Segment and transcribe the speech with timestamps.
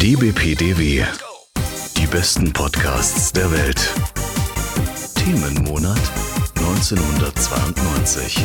[0.00, 1.04] DBPDW.
[1.96, 3.94] Die besten Podcasts der Welt.
[5.14, 6.00] Themenmonat
[6.56, 8.38] 1992.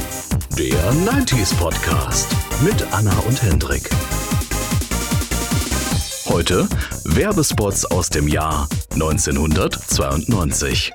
[0.58, 2.28] Der 90s Podcast
[2.62, 3.90] mit Anna und Hendrik.
[6.28, 6.68] Heute
[7.06, 10.94] Werbespots aus dem Jahr 1992.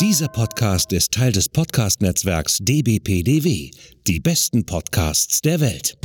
[0.00, 3.70] Dieser Podcast ist Teil des Podcast-Netzwerks dbpdw,
[4.06, 5.98] die besten Podcasts der Welt.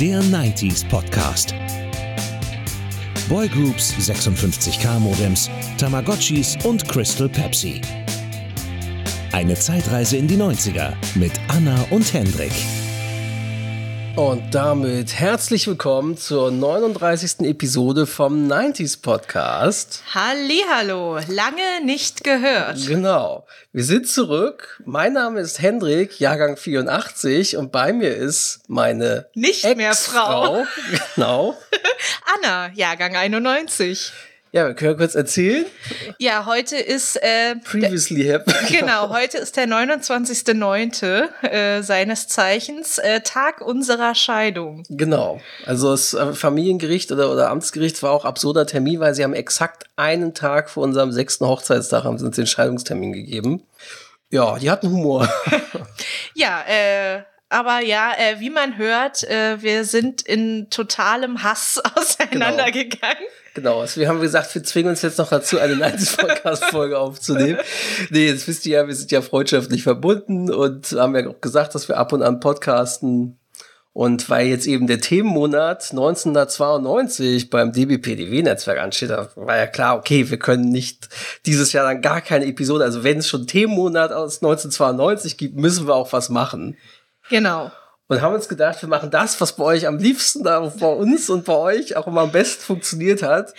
[0.00, 1.54] Der 90s Podcast.
[3.28, 7.82] Boygroups, 56K Modems, Tamagotchis und Crystal Pepsi.
[9.32, 12.52] Eine Zeitreise in die 90er mit Anna und Hendrik.
[14.16, 17.40] Und damit herzlich willkommen zur 39.
[17.48, 20.02] Episode vom 90s Podcast.
[20.12, 22.86] Hallihallo, lange nicht gehört.
[22.86, 23.46] Genau.
[23.72, 24.82] Wir sind zurück.
[24.84, 30.64] Mein Name ist Hendrik, Jahrgang 84 und bei mir ist meine Nicht mehr Frau.
[31.14, 31.56] Genau.
[32.36, 34.12] Anna, Jahrgang 91.
[34.52, 35.64] Ja, wir können kurz erzählen.
[36.18, 38.52] Ja, heute ist äh, Previously Happy.
[38.80, 41.44] genau, heute ist der 29.09.
[41.44, 44.82] Äh, seines Zeichens äh, Tag unserer Scheidung.
[44.88, 45.40] Genau.
[45.66, 49.84] Also das äh, Familiengericht oder, oder Amtsgericht war auch absurder Termin, weil sie haben exakt
[49.94, 53.62] einen Tag vor unserem sechsten Hochzeitstag haben sie uns den Scheidungstermin gegeben.
[54.30, 55.28] Ja, die hatten Humor.
[56.34, 63.18] Ja, äh, aber ja, äh, wie man hört, äh, wir sind in totalem Hass auseinandergegangen.
[63.18, 67.58] Genau, also wir haben gesagt, wir zwingen uns jetzt noch dazu, eine 90s-Podcast-Folge aufzunehmen.
[68.10, 71.74] Nee, jetzt wisst ihr ja, wir sind ja freundschaftlich verbunden und haben ja auch gesagt,
[71.74, 73.36] dass wir ab und an podcasten.
[73.92, 80.30] Und weil jetzt eben der Themenmonat 1992 beim DBPDW-Netzwerk ansteht, da war ja klar, okay,
[80.30, 81.08] wir können nicht
[81.44, 85.88] dieses Jahr dann gar keine Episode, also wenn es schon Themenmonat aus 1992 gibt, müssen
[85.88, 86.76] wir auch was machen.
[87.30, 87.72] Genau.
[88.10, 91.44] Und haben uns gedacht, wir machen das, was bei euch am liebsten, bei uns und
[91.44, 93.54] bei euch auch immer am besten funktioniert hat.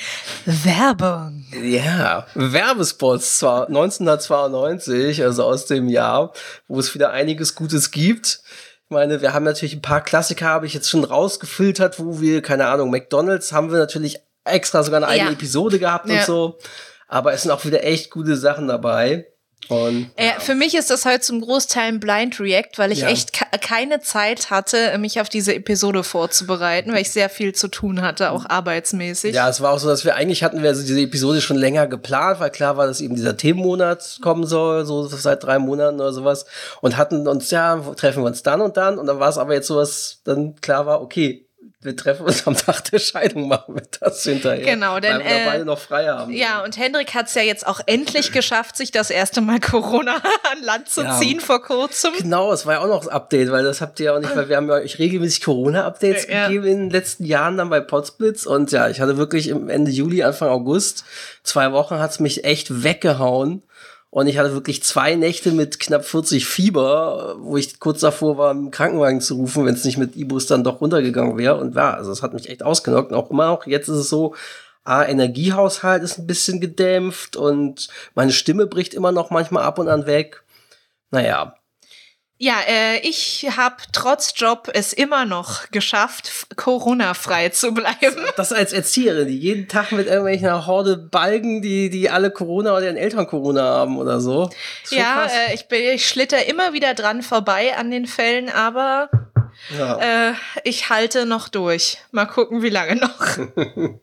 [0.45, 1.45] Werbung.
[1.63, 6.33] Ja, Werbespots zwar 1992, also aus dem Jahr,
[6.67, 8.41] wo es wieder einiges Gutes gibt.
[8.83, 12.41] Ich meine, wir haben natürlich ein paar Klassiker, habe ich jetzt schon rausgefiltert, wo wir,
[12.41, 15.33] keine Ahnung, McDonalds haben wir natürlich extra sogar eine eigene Ja.
[15.33, 16.25] Episode gehabt und Ja.
[16.25, 16.59] so.
[17.07, 19.27] Aber es sind auch wieder echt gute Sachen dabei.
[19.69, 23.07] Und Äh, für mich ist das heute zum Großteil ein Blind React, weil ich Ja.
[23.07, 27.67] echt ke- keine Zeit hatte, mich auf diese Episode vorzubereiten, weil ich sehr viel zu
[27.69, 29.33] tun hatte, auch arbeitsmäßig.
[29.33, 31.87] Ja, es war auch so, dass wir eigentlich hatten wir also diese Episode schon länger
[31.87, 36.11] geplant, weil klar war, dass eben dieser Themenmonat kommen soll, so seit drei Monaten oder
[36.11, 36.45] sowas.
[36.81, 38.97] Und hatten uns, ja, treffen wir uns dann und dann.
[38.99, 41.47] Und dann war es aber jetzt so, dass dann klar war, okay,
[41.83, 44.63] wir treffen uns am Tag der Scheidung, machen wir das hinterher.
[44.65, 46.31] Genau, denn, Weil wir äh, beide noch frei haben.
[46.31, 50.15] Ja, und Hendrik hat es ja jetzt auch endlich geschafft, sich das erste Mal Corona
[50.51, 51.17] an Land zu Ja.
[51.19, 52.13] ziehen vor kurzem.
[52.17, 54.35] Genau, es war ja auch noch das Update, weil das habt ihr ja auch nicht,
[54.35, 56.47] weil wir haben ja euch regelmäßig Corona-Updates Ja.
[56.47, 59.89] gegeben in den letzten Jahren dann bei Potsblitz und ja, ich hatte wirklich im Ende
[59.91, 61.03] Juli, Anfang August,
[61.43, 63.63] zwei Wochen hat's mich echt weggehauen
[64.11, 68.51] und ich hatte wirklich zwei Nächte mit knapp 40 Fieber, wo ich kurz davor war,
[68.51, 71.93] einen Krankenwagen zu rufen, wenn es nicht mit Ibus dann doch runtergegangen wäre und ja,
[71.93, 73.11] also es hat mich echt ausgenockt.
[73.11, 74.35] Und auch immer noch, jetzt ist es so,
[74.83, 79.87] A, Energiehaushalt ist ein bisschen gedämpft und meine Stimme bricht immer noch manchmal ab und
[79.87, 80.43] an weg.
[81.11, 81.55] Naja,
[82.43, 88.25] Ja, äh, ich habe trotz Job es immer noch geschafft, Corona-frei zu bleiben.
[88.35, 92.85] Das als Erzieherin, die jeden Tag mit irgendwelchen Horde Balgen, die, die alle Corona oder
[92.85, 94.49] ihren Eltern Corona haben oder so.
[94.89, 99.11] Ja, äh, ich, bin, ich schlitter immer wieder dran vorbei an den Fällen, aber
[99.77, 100.29] ja.
[100.29, 101.99] äh, ich halte noch durch.
[102.09, 103.37] Mal gucken, wie lange noch.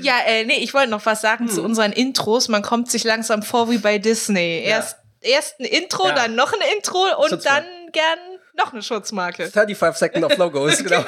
[0.00, 1.54] ja, äh, nee, ich wollte noch was sagen Hm.
[1.54, 2.48] zu unseren Intros.
[2.48, 4.62] Man kommt sich langsam vor wie bei Disney.
[4.64, 6.14] Erst, erst ein Intro, Ja.
[6.14, 8.18] dann noch ein Intro und dann gern
[8.56, 9.46] noch eine Schutzmarke.
[9.46, 11.04] 35 Second of Logos, genau.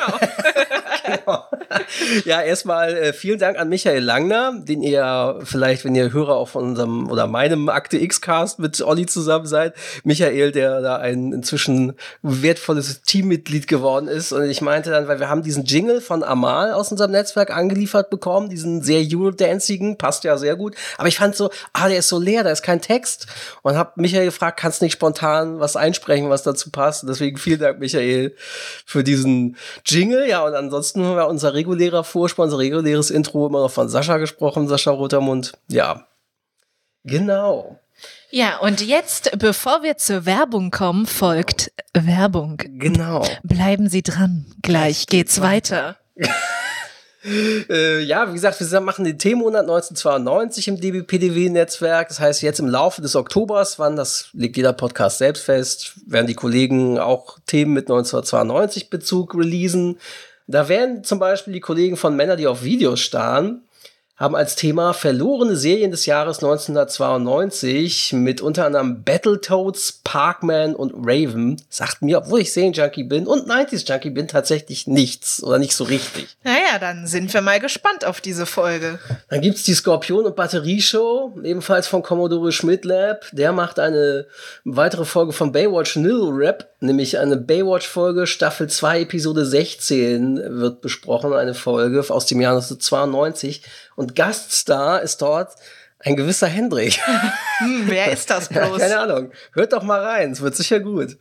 [1.05, 1.45] Genau.
[2.25, 6.49] Ja, erstmal äh, vielen Dank an Michael Langner, den ihr vielleicht, wenn ihr Hörer auch
[6.49, 9.75] von unserem oder meinem Akte X-Cast mit Olli zusammen seid.
[10.03, 14.33] Michael, der da ein inzwischen wertvolles Teammitglied geworden ist.
[14.33, 18.09] Und ich meinte dann, weil wir haben diesen Jingle von Amal aus unserem Netzwerk angeliefert
[18.09, 20.75] bekommen, diesen sehr Eurodancigen, passt ja sehr gut.
[20.97, 23.27] Aber ich fand so, ah, der ist so leer, da ist kein Text.
[23.63, 27.03] Und hab Michael gefragt, kannst nicht spontan was einsprechen, was dazu passt.
[27.03, 28.35] Und deswegen vielen Dank, Michael,
[28.85, 30.29] für diesen Jingle.
[30.29, 34.19] Ja, und ansonsten haben wir unser regulärer Vorspann, unser reguläres Intro immer noch von Sascha
[34.19, 35.53] gesprochen, Sascha Rotermund.
[35.69, 36.07] Ja.
[37.05, 37.79] Genau.
[38.31, 42.57] Ja, und jetzt, bevor wir zur Werbung kommen, folgt Werbung.
[42.59, 43.25] Genau.
[43.43, 44.47] Bleiben Sie dran.
[44.63, 45.97] Gleich geht's weiter.
[47.25, 52.09] äh, ja, wie gesagt, wir machen den Themenmonat 1992 im DBPDW-Netzwerk.
[52.09, 56.27] Das heißt, jetzt im Laufe des Oktobers, wann das legt jeder Podcast selbst fest, werden
[56.27, 59.99] die Kollegen auch Themen mit 1992 Bezug releasen.
[60.47, 63.64] Da werden zum Beispiel die Kollegen von Männer, die auf Videos starren,
[64.17, 71.61] haben als Thema verlorene Serien des Jahres 1992 mit unter anderem Battletoads, Parkman und Raven.
[71.69, 75.83] Sagt mir, obwohl ich Serienjunkie bin und 90s Junkie bin, tatsächlich nichts oder nicht so
[75.83, 76.37] richtig.
[76.45, 79.01] Naja, dann sind wir mal gespannt auf diese Folge.
[79.31, 83.25] Dann gibt's die Skorpion- und Batterieshow, ebenfalls von Commodore Schmidt Lab.
[83.33, 84.27] Der macht eine
[84.65, 91.33] weitere Folge von Baywatch Nil Rap, nämlich eine Baywatch-Folge, Staffel 2, Episode 16 wird besprochen,
[91.33, 93.63] eine Folge aus dem Jahr 1992.
[93.97, 95.55] Und Gaststar ist dort
[96.01, 97.01] ein gewisser Hendrik.
[97.59, 98.79] Hm, wer ist das bloß?
[98.79, 99.33] Ja, keine Ahnung.
[99.53, 101.17] Hört doch mal rein, es wird sicher gut.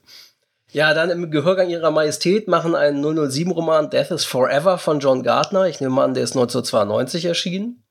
[0.72, 5.68] Ja, dann im Gehörgang ihrer Majestät machen einen 007-Roman Death is Forever von John Gardner.
[5.68, 7.84] Ich nehme an, der ist 1992 erschienen.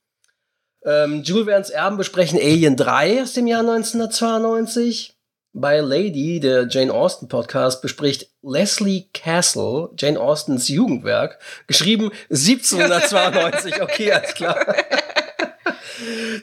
[0.85, 5.17] Ähm, Jules Verne's Erben besprechen Alien 3 aus dem Jahr 1992.
[5.55, 13.83] Bei Lady, der Jane Austen Podcast, bespricht Leslie Castle Jane Austens Jugendwerk, geschrieben 1792.
[13.83, 14.75] Okay, alles klar.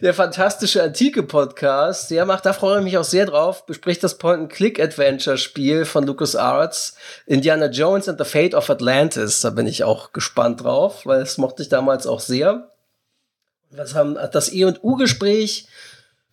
[0.01, 4.17] Der fantastische antike Podcast, der macht, da freue ich mich auch sehr drauf, bespricht das
[4.17, 6.95] Point-and-Click-Adventure-Spiel von LucasArts,
[7.25, 9.41] Indiana Jones and the Fate of Atlantis.
[9.41, 12.71] Da bin ich auch gespannt drauf, weil das mochte ich damals auch sehr.
[13.71, 15.67] Was haben das E und U-Gespräch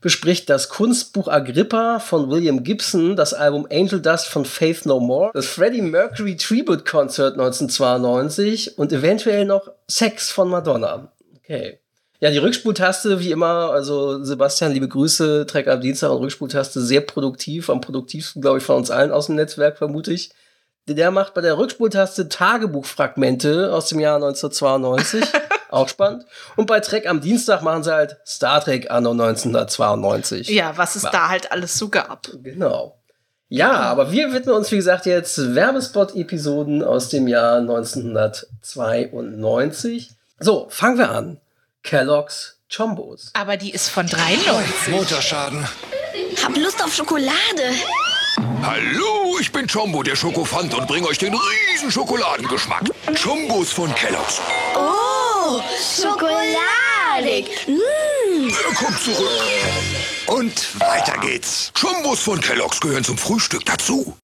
[0.06, 5.32] bespricht das Kunstbuch Agrippa von William Gibson, das Album Angel Dust von Faith No More,
[5.34, 11.10] das Freddie Mercury Tribute Concert 1992 und eventuell noch Sex von Madonna.
[11.38, 11.80] Okay.
[12.20, 17.00] Ja, die Rückspultaste, wie immer, also Sebastian, liebe Grüße, Track am Dienstag und Rückspultaste sehr
[17.00, 20.30] produktiv, am produktivsten, glaube ich, von uns allen aus dem Netzwerk, vermute ich.
[20.88, 25.24] Der macht bei der Rückspultaste Tagebuchfragmente aus dem Jahr 1992.
[25.76, 26.24] Auch spannend.
[26.56, 30.48] Und bei Trek am Dienstag machen sie halt Star Trek anno 1992.
[30.48, 32.28] Ja, was es da halt alles so gab.
[32.42, 32.96] Genau.
[33.48, 40.10] Ja, aber wir widmen uns, wie gesagt, jetzt Werbespot-Episoden aus dem Jahr 1992.
[40.40, 41.40] So, fangen wir an.
[41.84, 43.30] Kellogg's Chombos.
[43.34, 44.88] Aber die ist von 93.
[44.88, 45.64] Motorschaden.
[46.42, 47.30] Hab Lust auf Schokolade.
[48.62, 52.84] Hallo, ich bin Chombo, der Schokofant und bringe euch den riesen Schokoladengeschmack.
[53.22, 54.40] Chombos von Kellogg's.
[54.74, 55.05] Oh,
[55.80, 57.46] schokoladig.
[57.66, 58.48] Mm.
[58.48, 59.30] Er kommt zurück.
[60.26, 61.72] Und weiter geht's.
[61.78, 64.16] Chombos von Kellogg's gehören zum Frühstück dazu.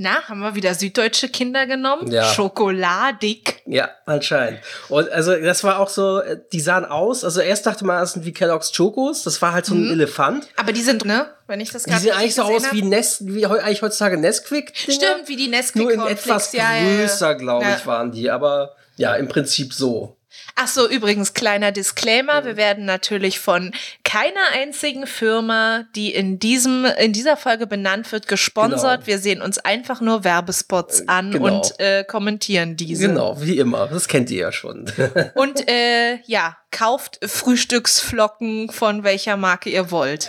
[0.00, 2.10] Na, haben wir wieder süddeutsche Kinder genommen?
[2.12, 2.32] Ja.
[2.32, 3.62] Schokoladig.
[3.66, 4.60] Ja, anscheinend.
[4.88, 8.12] Und also das war auch so, äh, die sahen aus, also erst dachte man, das
[8.12, 10.46] sind wie Kellogg's Chocos, das war halt so ein Elefant.
[10.54, 11.26] Aber die sind, ne?
[11.48, 12.82] Wenn ich das Die gerade sehen eigentlich so aus wie.
[12.82, 14.70] Nest, wie eigentlich heutzutage Nesquik.
[14.76, 16.96] Stimmt, wie die Nesquik Nur in etwas ja, ja, ja.
[17.00, 17.76] größer, glaube Ja.
[17.76, 18.30] ich, waren die.
[18.30, 20.16] Aber ja, im Prinzip so.
[20.60, 22.44] Ach so, übrigens, kleiner Disclaimer.
[22.44, 23.70] Wir werden natürlich von
[24.02, 29.02] keiner einzigen Firma, die in diesem, in dieser Folge benannt wird, gesponsert.
[29.02, 29.06] Genau.
[29.06, 31.44] Wir sehen uns einfach nur Werbespots an genau.
[31.44, 33.06] und äh, kommentieren diese.
[33.06, 33.86] Genau, wie immer.
[33.86, 34.86] Das kennt ihr ja schon.
[35.34, 40.28] Und äh, ja, kauft Frühstücksflocken von welcher Marke ihr wollt.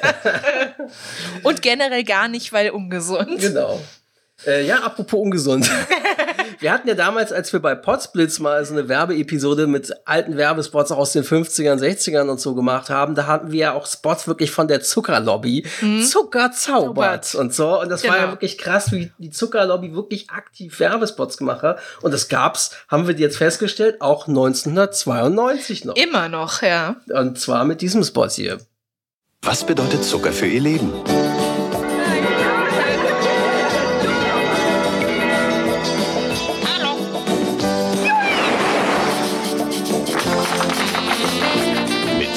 [1.44, 3.40] und generell gar nicht, weil ungesund.
[3.40, 3.80] genau.
[4.46, 5.70] Äh, ja, apropos ungesund.
[6.60, 10.92] wir hatten ja damals, als wir bei Potsblitz mal so eine Werbeepisode mit alten Werbespots
[10.92, 14.28] auch aus den 50ern, 60ern und so gemacht haben, da hatten wir ja auch Spots
[14.28, 15.66] wirklich von der Zuckerlobby.
[16.10, 17.80] Zucker zaubert und so.
[17.82, 18.34] Und das war ja Genau.
[18.34, 21.80] wirklich krass, wie die Zuckerlobby wirklich aktiv Werbespots gemacht hat.
[22.02, 25.96] Und das gab's, haben wir jetzt festgestellt, auch 1992 noch.
[25.96, 26.96] Immer noch, ja.
[27.14, 28.60] Und zwar mit diesem Spot hier.
[29.42, 30.92] Was bedeutet Zucker für Ihr Leben?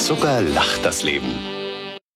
[0.03, 1.33] Zucker lacht das Leben.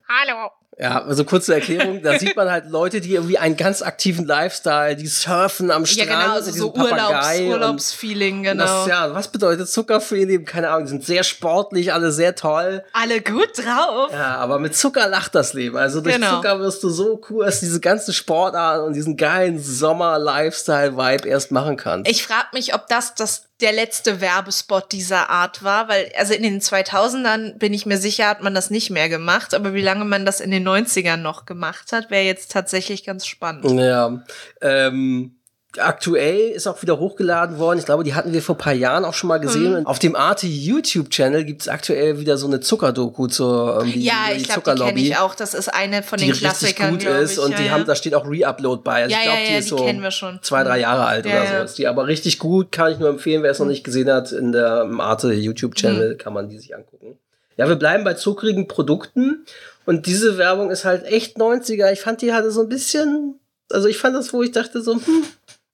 [0.09, 0.51] Hallo.
[0.77, 4.97] Ja, also kurze Erklärung, da sieht man halt Leute, die irgendwie einen ganz aktiven Lifestyle,
[4.97, 8.87] die surfen am Ja, Strand, genau, also mit so diesem Papagei Urlaubs, Urlaubsfeeling, Das, genau.
[8.87, 10.43] ja, was bedeutet Zucker für ihr Leben?
[10.43, 12.83] Keine Ahnung, die sind sehr sportlich, alle sehr toll.
[12.91, 14.11] Alle gut drauf.
[14.11, 15.77] Ja, aber mit Zucker lacht das Leben.
[15.77, 16.35] Also durch Genau.
[16.35, 21.77] Zucker wirst du so cool, dass diese ganzen Sportarten und diesen geilen Sommer-Lifestyle-Vibe erst machen
[21.77, 22.11] kannst.
[22.11, 26.43] Ich frage mich, ob das, das der letzte Werbespot dieser Art war, weil also in
[26.43, 30.05] den 2000ern bin ich mir sicher, hat man das nicht mehr gemacht, aber wie lange
[30.05, 33.79] man das in den 90ern noch gemacht hat, wäre jetzt tatsächlich ganz spannend.
[33.79, 34.23] Ja,
[34.61, 35.36] ähm,
[35.79, 37.79] aktuell ist auch wieder hochgeladen worden.
[37.79, 39.79] Ich glaube, die hatten wir vor ein paar Jahren auch schon mal gesehen.
[39.81, 39.85] Mhm.
[39.87, 44.13] Auf dem Arte YouTube-Channel gibt es aktuell wieder so eine Zuckerdoku zur ähm, die, Ja,
[44.35, 45.35] ich die glaube, die kenne ich auch.
[45.35, 47.39] Das ist eine von die den richtig Klassikern, gut glaub ist ich.
[47.39, 47.71] und ja, die ja.
[47.71, 49.03] haben, da steht auch Re-Upload bei.
[49.03, 50.39] Also Ja, ich glaube, die ist die so kennen wir schon.
[50.41, 51.63] zwei, drei Jahre alt Ja, oder so.
[51.65, 54.31] Ist die aber richtig gut, kann ich nur empfehlen, wer es noch nicht gesehen hat,
[54.31, 56.17] in der im Arte YouTube-Channel Mhm.
[56.17, 57.17] kann man die sich angucken.
[57.57, 59.45] Ja, wir bleiben bei zuckrigen Produkten
[59.85, 61.91] und diese Werbung ist halt echt 90er.
[61.91, 63.39] Ich fand die hatte so ein bisschen,
[63.71, 65.23] also ich fand das, wo ich dachte so, hm,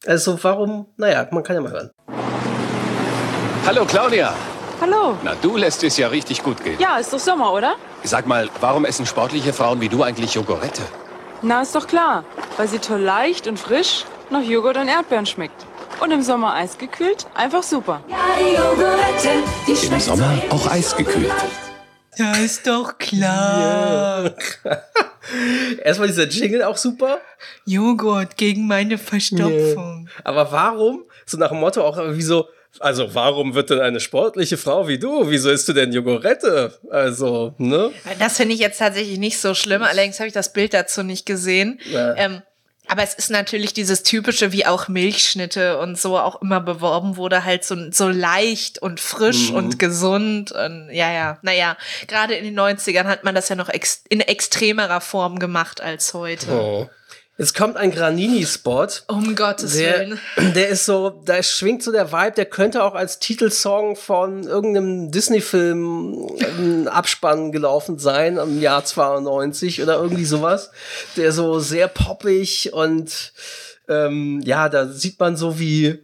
[0.05, 1.91] also warum, naja, man kann ja mal hören.
[3.65, 4.33] Hallo Claudia.
[4.81, 5.17] Hallo.
[5.23, 6.77] Na, du lässt es ja richtig gut gehen.
[6.79, 7.75] Ja, ist doch Sommer, oder?
[8.03, 10.81] Sag mal, warum essen sportliche Frauen wie du eigentlich Jogurette?
[11.41, 12.25] Na, ist doch klar.
[12.57, 15.65] Weil sie toll leicht und frisch nach Joghurt und Erdbeeren schmeckt.
[16.01, 18.01] Und im Sommer eisgekühlt, einfach super.
[19.67, 21.31] Im Sommer auch eisgekühlt.
[22.17, 24.33] Ja, ist doch klar.
[25.83, 27.19] Erstmal dieser Jingle auch super,
[27.65, 30.09] Joghurt gegen meine Verstopfung.
[30.23, 32.47] aber warum, so nach dem Motto auch wie so,
[32.79, 36.77] also warum wird denn eine sportliche Frau wie du, wieso isst du denn Jogurette?
[36.89, 37.91] Also, ne?
[38.19, 39.83] Das finde ich jetzt tatsächlich nicht so schlimm.
[39.83, 41.79] Allerdings habe ich das Bild dazu nicht gesehen.
[41.91, 42.15] Ja.
[42.15, 42.41] Ähm,
[42.87, 47.43] aber es ist natürlich dieses typische, wie auch Milchschnitte und so auch immer beworben wurde,
[47.45, 49.55] halt so, so leicht und frisch Mhm.
[49.55, 50.51] und gesund.
[50.51, 54.19] Und ja, ja, naja, gerade in den 90ern hat man das ja noch ex in
[54.19, 56.51] extremerer Form gemacht als heute.
[56.51, 56.89] Oh.
[57.37, 58.87] Jetzt kommt ein Granini-Spot.
[59.07, 60.19] Um Gottes Der, Willen.
[60.55, 65.09] der ist so, da schwingt so der Vibe, der könnte auch als Titelsong von irgendeinem
[65.09, 66.27] Disney-Film
[66.59, 70.69] im Abspann gelaufen sein, im Jahr 92 oder irgendwie sowas.
[71.17, 73.33] Der so sehr poppig und
[73.89, 76.03] ähm, ja, da sieht man so wie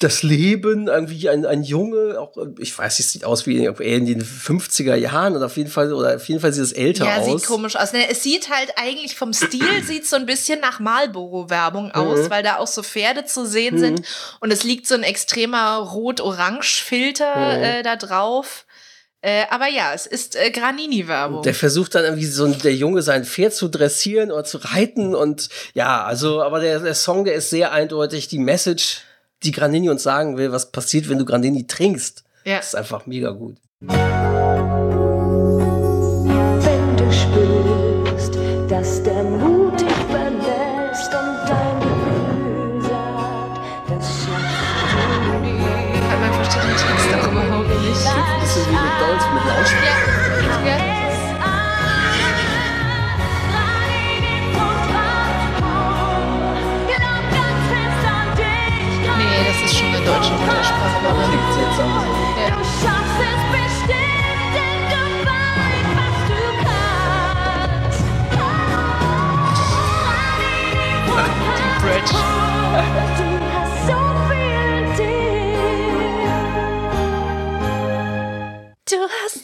[0.00, 4.06] das Leben, irgendwie ein, ein Junge, auch, ich weiß, es sieht aus wie er in
[4.06, 7.16] den 50er Jahren oder auf jeden Fall, oder auf jeden Fall sieht es älter Ja,
[7.18, 7.24] aus.
[7.42, 7.92] sieht komisch aus.
[7.92, 11.90] Ne, Es sieht halt eigentlich vom Stil sieht so ein bisschen nach Marlboro-Werbung Mhm.
[11.94, 14.02] aus, weil da auch so Pferde zu sehen sind
[14.40, 17.64] und es liegt so ein extremer Rot-Orange-Filter Mhm.
[17.64, 18.66] äh, da drauf.
[19.20, 21.42] Äh, aber ja, es ist äh, Granini-Werbung.
[21.42, 25.48] Der versucht dann irgendwie so der Junge sein Pferd zu dressieren oder zu reiten und
[25.74, 29.00] ja, also, aber der, der Song, der ist sehr eindeutig die Message,
[29.42, 32.24] die Granini uns sagen will, was passiert, wenn du Granini trinkst.
[32.44, 32.56] Ja.
[32.56, 33.56] Das ist einfach mega gut.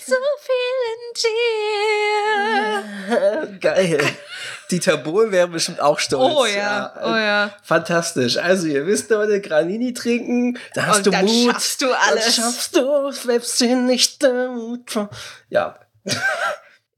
[0.06, 1.02] So viel in
[3.50, 3.58] dir.
[3.60, 4.00] Geil.
[4.70, 6.34] Dieter Bohlen wäre bestimmt auch stolz.
[6.34, 7.54] Oh ja, oh ja.
[7.62, 8.36] Fantastisch.
[8.38, 11.52] Also, ihr wisst Leute, Granini trinken, da hast Und du dann Mut.
[11.52, 12.24] schaffst du alles.
[12.24, 14.90] Dann schaffst du, selbst wenn nicht der Mut.
[15.48, 15.78] Ja.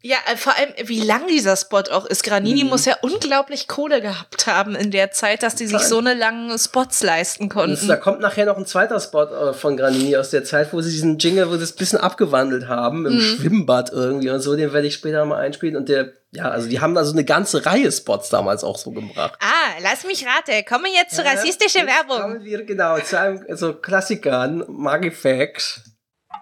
[0.09, 2.23] Ja, äh, vor allem, wie lang dieser Spot auch ist.
[2.23, 2.71] Granini Mhm.
[2.71, 6.57] muss ja unglaublich Kohle gehabt haben in der Zeit, dass die sich so eine langen
[6.59, 7.89] Spots leisten Und konnten.
[7.89, 10.93] da kommt nachher noch ein zweiter Spot äh, von Granini aus der Zeit, wo sie
[10.93, 13.07] diesen Jingle, wo sie es ein bisschen abgewandelt haben, Mhm.
[13.07, 15.77] im Schwimmbad irgendwie und so, den werde ich später mal einspielen.
[15.77, 19.35] Und der, ja, also die haben also eine ganze Reihe Spots damals auch so gebracht.
[19.41, 20.65] Ah, lass mich raten.
[20.69, 22.21] Kommen wir jetzt zur rassistischen Jetzt Werbung.
[22.21, 25.81] Kommen wir genau zu einem so Klassikern, Magifacts.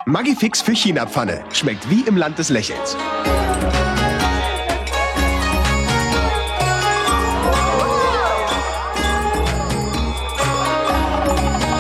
[0.06, 1.42] Magifix für China-Pfanne.
[1.50, 2.94] Schmeckt wie im Land des Lächelns.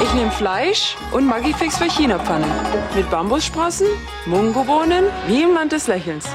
[0.02, 2.46] Ich nehme Fleisch und Magifix für China-Pfanne.
[2.94, 3.88] Mit Bambussprossen,
[4.24, 6.26] Mungobohnen, wie im Land des Lächelns.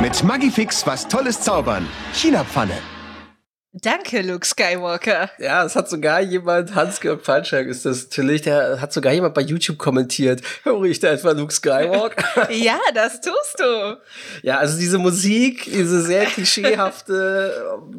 [0.00, 1.86] Mit Magifix was Tolles zaubern.
[2.12, 2.95] China-Pfanne.
[3.82, 5.30] Danke, Luke Skywalker.
[5.38, 9.42] Ja, es hat sogar jemand, Hans-Georg Falschak ist das natürlich, der hat sogar jemand bei
[9.42, 10.40] YouTube kommentiert.
[10.62, 12.48] Höre ich da etwa Luke Skywalker?
[12.50, 13.98] Ja, das tust du.
[14.42, 17.52] ja, also diese Musik, diese sehr klischeehafte,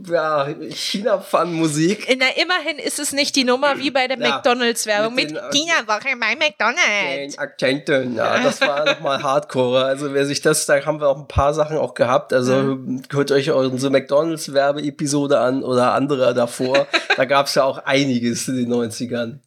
[0.10, 2.08] ja, China-Pfannen-Musik.
[2.20, 5.50] Na, immerhin ist es nicht die Nummer wie bei der Ja, McDonalds-Werbung mit mit, den-
[5.52, 7.36] Dina Woche bei McDonalds.
[7.36, 9.86] Den Akzenten, ja, das war nochmal Hardcore.
[9.86, 12.34] Also wer sich das, da haben wir auch ein paar Sachen auch gehabt.
[12.34, 12.78] Also
[13.12, 16.88] hört euch unsere McDonalds-Werbeepisode an oder andere davor.
[17.16, 19.40] da gab es ja auch einiges in den 90ern.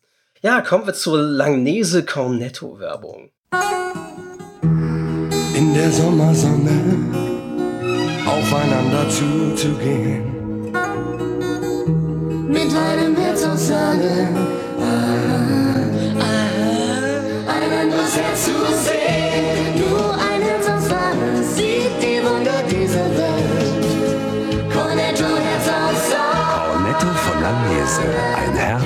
[0.43, 3.31] Ja, kommen wir zur Langnese Cornetto-Werbung.
[5.55, 6.79] In in der Sommersonne
[8.27, 10.25] aufeinander zuzugehen.
[12.49, 14.29] Mit einem Herz aus Sahne,
[14.81, 14.95] ah,
[16.19, 18.53] ah, ein anderes Herz zu
[18.85, 19.60] sehen.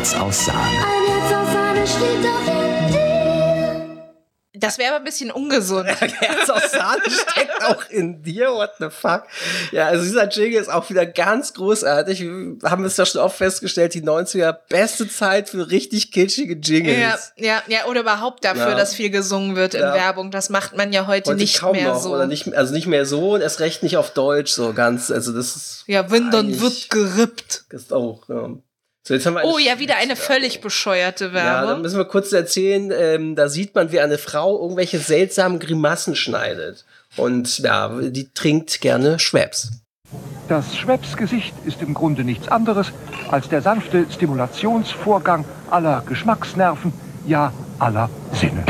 [0.04, 0.60] Herz aus Sahne.
[0.60, 4.60] Ein Herz aus Sahne steht doch in dir.
[4.60, 5.88] Das wäre aber ein bisschen ungesund.
[5.98, 9.22] Herz aus Sahne steckt auch in dir, what the fuck?
[9.72, 12.20] Ja, also dieser Jingle ist auch wieder ganz großartig.
[12.20, 17.32] Wir haben es ja schon oft festgestellt, die 90er, beste Zeit für richtig kitschige Jingles.
[17.38, 18.74] Ja, ja, ja, oder überhaupt dafür, Ja.
[18.74, 19.94] dass viel gesungen wird in Ja.
[19.94, 20.30] Werbung.
[20.30, 22.12] Das macht man ja heute, Heute nicht kaum mehr noch, so.
[22.14, 25.10] Oder nicht, also nicht mehr so und erst recht nicht auf Deutsch so ganz.
[25.10, 27.64] Also das ist, ja, wenn dann wird gerippt.
[27.70, 28.28] ist auch.
[28.28, 28.50] Ja.
[29.06, 31.82] So, jetzt haben wir eine Oh ja, wieder eine völlig bescheuerte Ja, dann Werbung.
[31.82, 36.86] müssen wir kurz erzählen, ähm, da sieht man, wie eine Frau irgendwelche seltsamen Grimassen schneidet.
[37.16, 39.72] Und ja, die trinkt gerne Schweppes.
[40.48, 42.92] Das Schweppsgesicht ist im Grunde nichts anderes
[43.30, 46.92] als der sanfte Stimulationsvorgang aller Geschmacksnerven,
[47.26, 48.64] ja aller Sinne.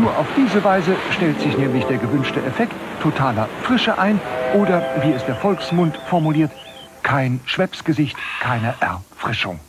[0.00, 4.18] Nur auf diese Weise stellt sich nämlich der gewünschte Effekt totaler Frische ein
[4.54, 6.50] oder, wie es der Volksmund formuliert,
[7.02, 9.60] kein Schweppsgesicht, keine Erfrischung.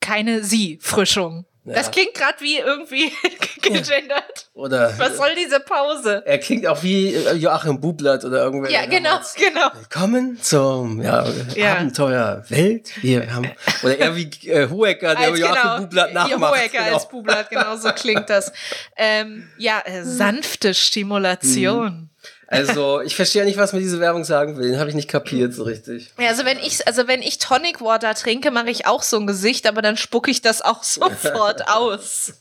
[0.00, 1.46] Keine Sie-Frischung.
[1.64, 1.74] Ja.
[1.74, 3.10] Das klingt gerade wie irgendwie
[3.62, 4.48] gegendert.
[4.54, 6.22] Oder Was soll diese Pause?
[6.26, 8.70] er klingt auch wie äh, Joachim Bublatt oder irgendwer.
[8.70, 9.70] Ja, genau, genau.
[9.74, 11.76] Willkommen zum ja, Ja.
[11.76, 12.90] Abenteuer Welt.
[13.02, 13.50] Wir haben,
[13.82, 16.54] oder eher wie äh, Hohecker, der Als, Joachim genau, Bublatt nachmacht.
[16.54, 16.94] Hohecker genau.
[16.94, 18.52] als Bublatt, genau so klingt das.
[18.96, 22.10] Ähm, ja, äh, sanfte Stimulation.
[22.52, 24.72] Also, ich verstehe nicht, was mir diese Werbung sagen will.
[24.72, 26.12] Den habe ich nicht kapiert so richtig.
[26.18, 29.26] Ja, also wenn ich, also wenn ich Tonic Water trinke, mache ich auch so ein
[29.26, 32.34] Gesicht, aber dann spucke ich das auch sofort aus.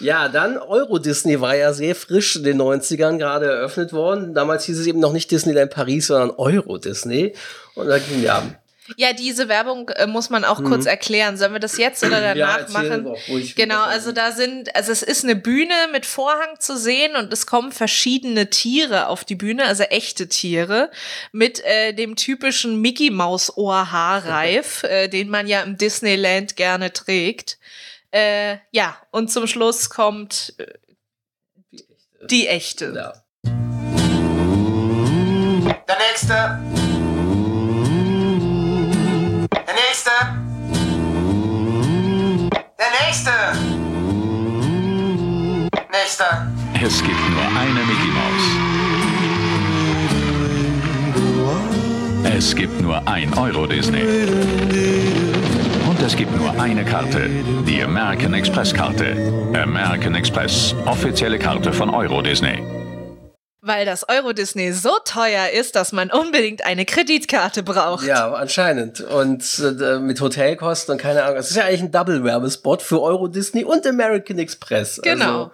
[0.00, 4.34] Ja, dann Euro Disney war ja sehr frisch in den 90ern gerade eröffnet worden.
[4.34, 7.34] Damals hieß es eben noch nicht Disneyland Paris, sondern Euro Disney.
[7.74, 8.42] Und da ging ja.
[8.96, 11.36] Ja, diese Werbung äh, muss man auch kurz erklären.
[11.36, 12.24] Sollen wir das jetzt oder Mhm.
[12.24, 13.06] Ja, danach erzähl machen?
[13.28, 17.32] ruhig, Genau, also da sind, also es ist eine Bühne mit Vorhang zu sehen und
[17.32, 20.90] es kommen verschiedene Tiere auf die Bühne, also echte Tiere,
[21.32, 27.58] mit äh, dem typischen Mickey Maus Ohrhaarreif, äh, den man ja im Disneyland gerne trägt.
[28.10, 30.66] Äh, ja, und zum Schluss kommt äh,
[32.30, 32.92] die echte.
[32.94, 33.12] Ja.
[35.86, 36.58] Der nächste.
[39.52, 40.10] Der nächste.
[42.78, 43.32] Der nächste.
[45.90, 46.52] Nächster.
[46.82, 48.44] Es gibt nur eine Mickey Maus.
[52.36, 55.27] Es gibt nur ein Euro Disney.
[56.08, 57.28] Es gibt nur eine Karte,
[57.66, 59.12] die American Express Karte.
[59.52, 62.62] American Express, offizielle Karte von Euro Disney.
[63.60, 68.06] Weil das Euro Disney so teuer ist, dass man unbedingt eine Kreditkarte braucht.
[68.06, 69.02] Ja, anscheinend.
[69.02, 71.36] Und äh, mit Hotelkosten und keine Ahnung.
[71.36, 75.02] Es ist ja eigentlich ein Double-Werbespot für Euro Disney und American Express.
[75.02, 75.52] Genau.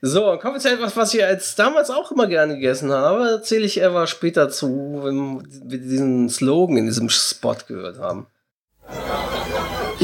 [0.00, 2.90] Also, so, dann kommen wir zu etwas, was ich als damals auch immer gerne gegessen
[2.90, 3.28] habe.
[3.28, 8.28] Erzähle ich aber später zu, wenn wir diesen Slogan in diesem Spot gehört haben.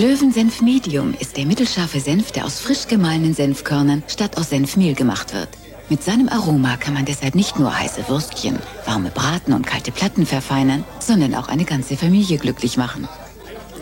[0.00, 5.34] Löwensenf Medium ist der mittelscharfe Senf, der aus frisch gemahlenen Senfkörnern statt aus Senfmehl gemacht
[5.34, 5.50] wird.
[5.90, 10.24] Mit seinem Aroma kann man deshalb nicht nur heiße Würstchen, warme Braten und kalte Platten
[10.24, 13.10] verfeinern, sondern auch eine ganze Familie glücklich machen.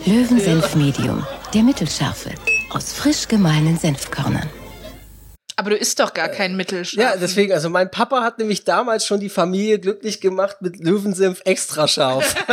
[0.05, 2.31] Löwensenf Medium, der mittelscharfe,
[2.69, 4.49] aus frisch gemahlenen Senfkörnern.
[5.55, 7.01] Aber du isst doch gar kein Mittelscharf.
[7.01, 11.41] Ja, deswegen, also mein Papa hat nämlich damals schon die Familie glücklich gemacht mit Löwensenf
[11.45, 12.35] extra scharf.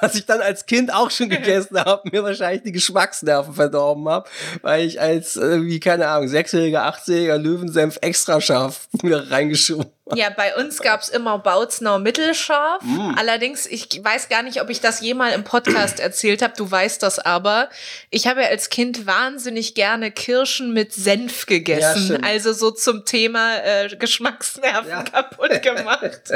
[0.00, 4.28] Was ich dann als Kind auch schon gegessen habe, mir wahrscheinlich die Geschmacksnerven verdorben habe,
[4.62, 10.30] weil ich als, äh, wie keine Ahnung, sechsjähriger, achtjähriger Löwensenf extra scharf mir reingeschoben Ja,
[10.30, 12.82] bei uns gab's immer Bautzner mittelscharf.
[12.82, 13.14] Mm.
[13.16, 16.54] Allerdings, ich weiß gar nicht, ob ich das jemals im Podcast erzählt habe.
[16.56, 17.68] Du weißt das aber.
[18.10, 22.04] Ich habe ja als Kind wahnsinnig gerne Kirschen mit Senf Ja, gegessen.
[22.04, 22.24] stimmt.
[22.24, 26.20] also so zum Thema äh, Geschmacksnerven kaputt gemacht.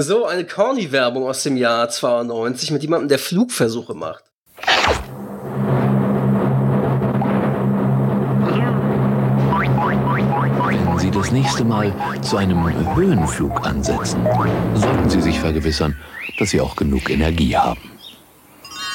[0.00, 4.22] So, eine Corny-Werbung aus dem Jahr 92 mit jemandem, der Flugversuche macht.
[10.68, 14.24] Wenn Sie das nächste Mal zu einem Höhenflug ansetzen,
[14.76, 15.96] sollten Sie sich vergewissern,
[16.38, 17.90] dass Sie auch genug Energie haben.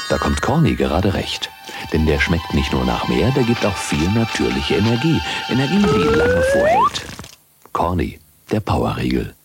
[0.07, 1.49] Da kommt Corny gerade recht.
[1.91, 5.19] Denn der schmeckt nicht nur nach mehr, der gibt auch viel natürliche Energie.
[5.49, 7.05] Energie, die lange vorhält.
[7.73, 9.35] Corny, der Powerriegel.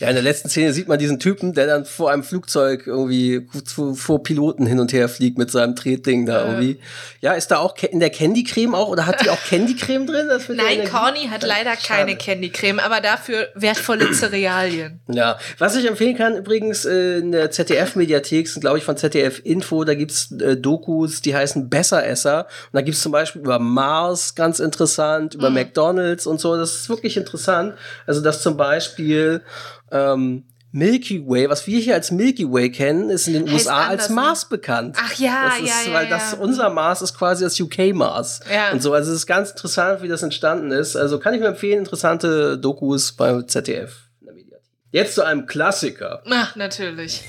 [0.00, 3.46] Ja, in der letzten Szene sieht man diesen Typen, der dann vor einem Flugzeug irgendwie
[3.94, 6.80] vor Piloten hin und her fliegt mit seinem Tretding da irgendwie.
[7.20, 10.06] Ja, ist da auch in der Candy Creme auch oder hat die auch Candy Creme
[10.06, 10.28] drin?
[10.48, 10.88] Nein?
[10.88, 15.00] Corny hat leider keine Candy Creme, aber dafür wertvolle Cerealien.
[15.08, 19.42] Ja, was ich empfehlen kann übrigens äh, in der ZDF-Mediathek, sind glaube ich von ZDF
[19.44, 22.46] Info, da gibt's äh, Dokus, die heißen Besseresser.
[22.72, 26.56] Und da gibt's zum Beispiel über Mars ganz interessant, über McDonalds und so.
[26.56, 27.74] Das ist wirklich interessant.
[28.06, 29.42] Also dass zum Beispiel
[29.90, 33.76] ähm, Milky Way, was wir hier als Milky Way kennen, ist in den Heißt USA
[33.76, 34.14] als anders, ne?
[34.14, 34.96] Mars bekannt.
[35.00, 36.10] Ach ja, das ist, ja, ja, Weil ja.
[36.10, 38.40] das unser Mars ist quasi das UK Mars.
[38.52, 38.70] Ja.
[38.70, 40.94] Und so, also es ist ganz interessant, wie das entstanden ist.
[40.94, 43.96] Also kann ich mir empfehlen, interessante Dokus beim ZDF.
[44.20, 44.62] in der Mediathek.
[44.92, 46.22] Jetzt zu einem Klassiker.
[46.30, 47.24] Ach, natürlich.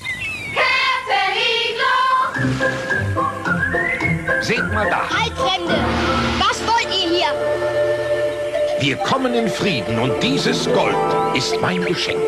[4.40, 5.08] Seht mal da.
[5.10, 5.74] Halt, Fremde!
[6.38, 7.51] Was wollt ihr hier?
[8.82, 10.96] Wir kommen in Frieden und dieses Gold
[11.36, 12.20] ist mein Geschenk.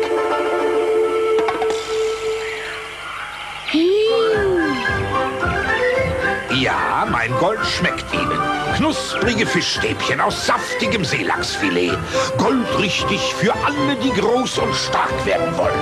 [6.53, 8.39] Ja, mein Gold schmeckt Ihnen.
[8.77, 11.97] Knusprige Fischstäbchen aus saftigem Seelachsfilet.
[12.37, 15.75] Goldrichtig für alle, die groß und stark werden wollen.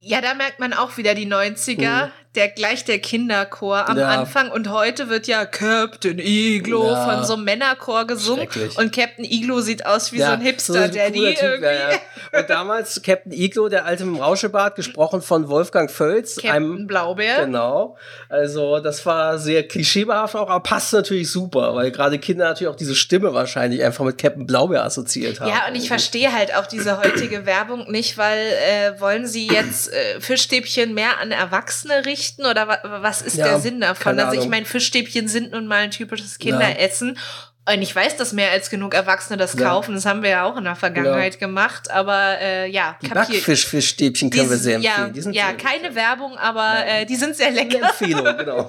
[0.00, 2.10] Ja, da merkt man auch wieder die 90er.
[2.34, 4.08] Der gleich der Kinderchor am Ja.
[4.08, 7.04] Anfang und heute wird ja Captain Iglo Ja.
[7.04, 10.90] von so einem Männerchor gesungen und Captain Iglo sieht aus wie so ein so ein
[10.90, 10.96] Typ,
[11.42, 11.66] irgendwie.
[11.66, 12.38] ja, ja.
[12.38, 16.36] Und damals Captain Iglo, der alte im Rauschebart, gesprochen von Wolfgang Völz.
[16.40, 17.44] Captain Blaubeer.
[17.44, 17.98] Genau.
[18.30, 22.76] Also das war sehr klischeebehaft auch, aber passt natürlich super, weil gerade Kinder natürlich auch
[22.76, 25.50] diese Stimme wahrscheinlich einfach mit Captain Blaubeer assoziiert haben.
[25.50, 29.92] Ja, und ich verstehe halt auch diese heutige Werbung nicht, weil äh, wollen sie jetzt
[29.92, 34.18] äh, Fischstäbchen mehr an Erwachsene richten oder wa was ist Ja, der Sinn davon?
[34.18, 37.18] Also ich meine, Fischstäbchen sind nun mal ein typisches Kinderessen.
[37.64, 39.68] Und ich weiß, dass mehr als genug Erwachsene das Ja.
[39.68, 39.94] kaufen.
[39.94, 41.92] Das haben wir ja auch in der Vergangenheit gemacht.
[41.92, 45.14] Aber äh, ja, Die Backfischfischstäbchen können wir sehr empfehlen.
[45.14, 47.78] Ja, ja sehr keine Werbung, aber äh, die sind sehr lecker.
[47.86, 48.68] Empfehlung, genau.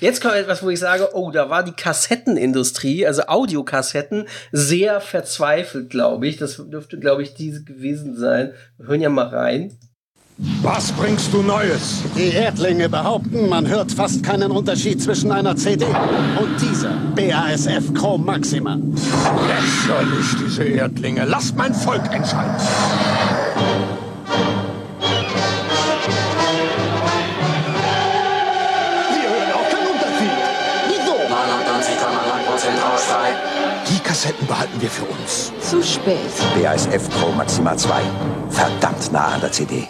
[0.00, 5.88] Jetzt kommt etwas, wo ich sage, oh, da war die Kassettenindustrie, also Audiokassetten, sehr verzweifelt,
[5.88, 6.36] glaube ich.
[6.36, 8.52] Das dürfte, glaube ich, diese gewesen sein.
[8.76, 9.78] Wir hören ja mal rein.
[10.62, 12.02] Was bringst du Neues?
[12.16, 18.24] Die Erdlinge behaupten, man hört fast keinen Unterschied zwischen einer CD und dieser BASF Chrome
[18.24, 18.74] Maxima.
[18.74, 21.24] Lächerlich, diese Erdlinge.
[21.24, 22.54] Lasst mein Volk entscheiden.
[29.14, 30.30] Wir hören auch keinen Unterschied.
[30.88, 31.12] Wieso?
[31.12, 33.28] 99,9% rauschfrei.
[33.90, 35.52] Die Kassetten behalten wir für uns.
[35.60, 36.16] Zu spät.
[36.62, 38.00] BASF Pro Maxima 2.
[38.48, 39.88] Verdammt nah an der CD.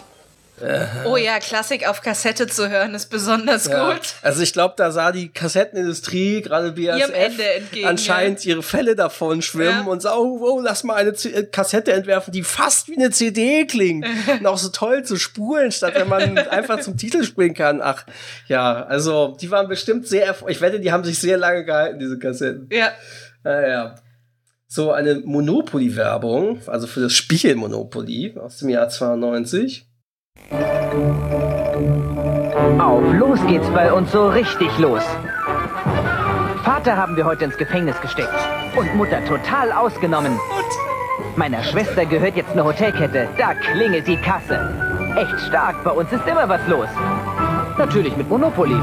[1.06, 3.92] Oh ja, Klassik auf Kassette zu hören ist besonders Ja.
[3.92, 4.00] gut.
[4.22, 9.86] Also ich glaube, da sah die Kassettenindustrie, gerade BASF, entgegen, anscheinend ihre Fälle davon schwimmen
[9.86, 9.90] Ja.
[9.92, 13.10] und so, oh, oh, lass mal eine C äh, Kassette entwerfen, die fast wie eine
[13.10, 14.06] CD klingt
[14.40, 17.80] und auch so toll zu spulen, statt wenn man einfach zum Titel springen kann.
[17.82, 18.04] Ach,
[18.46, 22.18] ja, also die waren bestimmt sehr, ich wette, die haben sich sehr lange gehalten, diese
[22.18, 22.68] Kassetten.
[22.72, 22.92] Ja.
[23.42, 23.94] Naja.
[24.72, 29.86] So eine Monopoly-Werbung, also für das Spiel Monopoly aus dem Jahr 92.
[32.78, 35.02] Auf los geht's bei uns so richtig los.
[36.64, 38.34] Vater haben wir heute ins Gefängnis gesteckt
[38.76, 40.38] und Mutter total ausgenommen.
[41.36, 43.28] Meiner Schwester gehört jetzt eine Hotelkette.
[43.38, 44.58] Da klingelt die Kasse.
[45.16, 46.88] Echt stark, bei uns ist immer was los.
[47.78, 48.76] Natürlich mit Monopoly.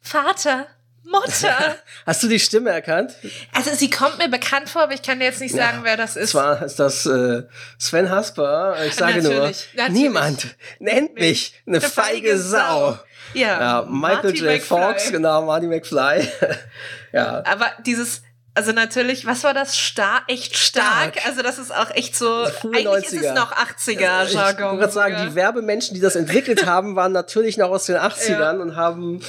[0.00, 0.66] Vater,
[1.10, 1.76] Mutter.
[2.06, 3.14] Hast du die Stimme erkannt?
[3.52, 6.16] Also sie kommt mir bekannt vor, aber ich kann dir jetzt nicht sagen, wer das
[6.16, 6.30] ist.
[6.30, 7.42] Zwar ist das äh,
[7.78, 8.76] Sven Hasper.
[8.86, 9.92] Ich sage nur, Natürlich, natürlich.
[10.00, 12.98] niemand nennt mich eine feige Sau.
[13.34, 14.46] Ja, Ja, Michael Marty J.
[14.46, 14.60] McFly.
[14.60, 16.28] Fox, genau, Marty McFly.
[17.12, 17.42] ja.
[17.44, 18.22] Aber dieses,
[18.58, 19.72] also natürlich, was war das?
[19.76, 21.24] Star, echt stark.
[21.26, 23.34] Also das ist auch echt so, Frühe eigentlich ist es 90er.
[23.34, 24.64] noch 80er Ich Jargon.
[24.66, 28.58] wollte gerade sagen, die Werbemenschen, die das entwickelt haben, waren natürlich noch aus den 80ern
[28.58, 29.20] und haben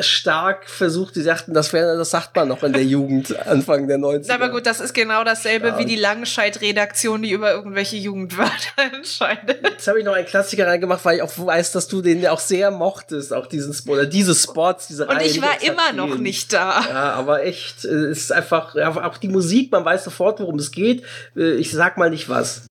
[0.00, 3.98] stark versucht, die dachten, das wäre, das sagt man noch in der Jugend, Anfang der
[3.98, 4.32] 90er.
[4.32, 5.78] Aber gut, das ist genau dasselbe Ja.
[5.78, 8.52] wie die Langenscheidt-Redaktion, die über irgendwelche Jugendwörter
[8.94, 9.58] entscheidet.
[9.62, 12.32] Jetzt habe ich noch einen Klassiker reingemacht, weil ich auch weiß, dass du den ja
[12.32, 15.62] auch sehr mochtest, auch diesen Spot, oder diese Spots, diese Und Reihe, ich die war
[15.62, 16.80] immer noch nicht da.
[16.88, 20.56] Ja, aber echt, äh, es ist einfach, ja, auch die Musik, man weiß sofort, worum
[20.56, 21.02] es geht.
[21.36, 22.66] Äh, Ich sag mal nicht was.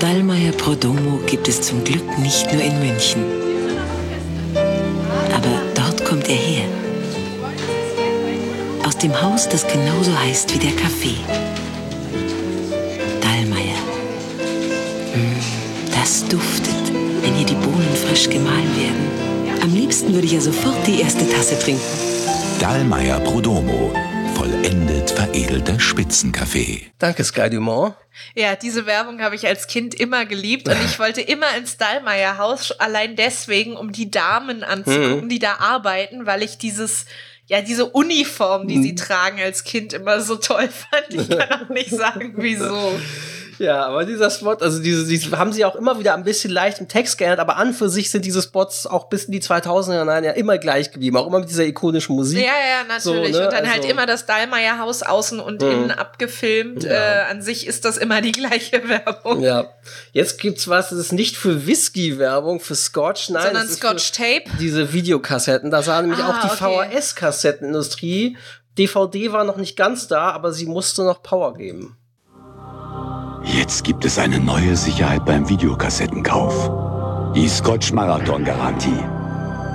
[0.00, 3.24] Dallmayr Prodomo gibt es zum Glück nicht nur in München.
[5.34, 6.64] Aber dort kommt er her.
[8.86, 11.18] Aus dem Haus, das genauso heißt wie der Kaffee.
[13.20, 13.76] Dallmayr.
[15.14, 15.40] Mm,
[15.92, 19.28] das duftet, wenn hier die Bohnen frisch gemahlen werden.
[19.62, 21.82] Am liebsten würde ich ja sofort die erste Tasse trinken.
[22.60, 23.92] Dallmayr Prodomo.
[24.34, 26.86] Voll endet veredelter Spitzenkaffee.
[26.98, 27.94] Danke, Sky Dumont.
[28.34, 32.38] Ja, diese Werbung habe ich als Kind immer geliebt und ich wollte immer ins Stallmeier
[32.38, 35.28] Haus, allein deswegen, um die Damen anzugucken, Mhm.
[35.28, 37.06] die da arbeiten, weil ich dieses,
[37.46, 41.14] ja, diese Uniform, die sie tragen als Kind immer so toll fand.
[41.14, 42.98] Ich kann auch nicht sagen, wieso.
[43.58, 46.78] Ja, aber dieser Spot, also diese, diese haben sie auch immer wieder ein bisschen leicht
[46.80, 49.94] im Text geändert, aber an für sich sind diese Spots auch bis in die 2000er
[50.06, 52.38] Jahre ja immer gleich geblieben, auch immer mit dieser ikonischen Musik.
[52.38, 53.34] Ja, ja, natürlich.
[53.34, 55.68] So, ne, Und dann halt also- immer das Dahlmeier Haus außen und Mhm.
[55.70, 56.84] innen abgefilmt.
[56.84, 56.90] Ja.
[56.92, 59.42] Äh, an sich ist das immer die gleiche Werbung.
[59.42, 59.66] Ja,
[60.12, 63.42] jetzt gibt's was, das ist nicht für Whisky-Werbung, für Scotch, nein.
[63.42, 64.44] Sondern das ist Scotch Tape.
[64.50, 66.90] Für diese Videokassetten, da sah nämlich Ah, auch die okay.
[66.92, 68.36] VHS-Kassettenindustrie.
[68.78, 71.96] DVD war noch nicht ganz da, aber sie musste noch Power geben.
[73.50, 77.32] Jetzt gibt es eine neue Sicherheit beim Videokassettenkauf.
[77.34, 79.02] Die Scotch Marathon Garantie.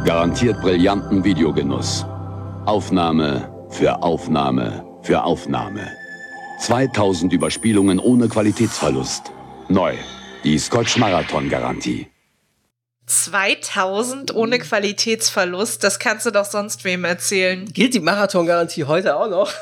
[0.05, 2.05] Garantiert brillanten Videogenuss.
[2.65, 5.87] Aufnahme für Aufnahme für Aufnahme.
[6.59, 9.31] 2000 Überspielungen ohne Qualitätsverlust.
[9.69, 9.95] Neu.
[10.43, 12.12] Die Scotch Marathon Garantie.
[13.05, 17.65] 2000 ohne Qualitätsverlust, das kannst du doch sonst wem erzählen.
[17.65, 19.51] Gilt die Marathon-Garantie heute auch noch?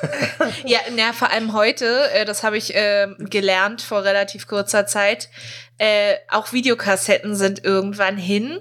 [0.66, 5.30] Ja, na, vor allem heute, äh, das habe ich äh, gelernt vor relativ kurzer Zeit,
[5.78, 8.60] äh, auch Videokassetten sind irgendwann hin.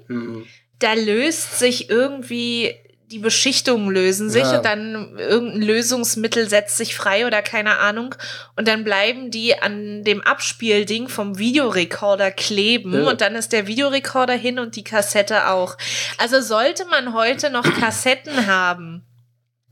[0.79, 2.75] Da löst sich irgendwie,
[3.11, 4.57] die Beschichtungen lösen sich Ja.
[4.57, 8.15] und dann irgendein Lösungsmittel setzt sich frei oder keine Ahnung.
[8.55, 13.09] Und dann bleiben die an dem Abspielding vom Videorekorder kleben Ja.
[13.09, 15.77] und dann ist der Videorekorder hin und die Kassette auch.
[16.17, 19.05] Also sollte man heute noch Kassetten haben,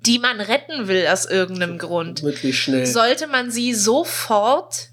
[0.06, 2.20] die man retten will aus irgendeinem Grund,
[2.86, 4.90] sollte man sie sofort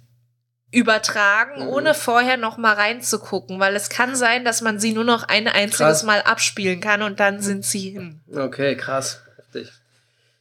[0.72, 1.68] übertragen, Mhm.
[1.68, 5.48] ohne vorher noch mal reinzugucken, weil es kann sein, dass man sie nur noch ein
[5.48, 6.02] einziges Krass.
[6.02, 8.20] Mal abspielen kann und dann sind sie hin.
[8.34, 9.20] Okay, krass.
[9.36, 9.72] Heftig.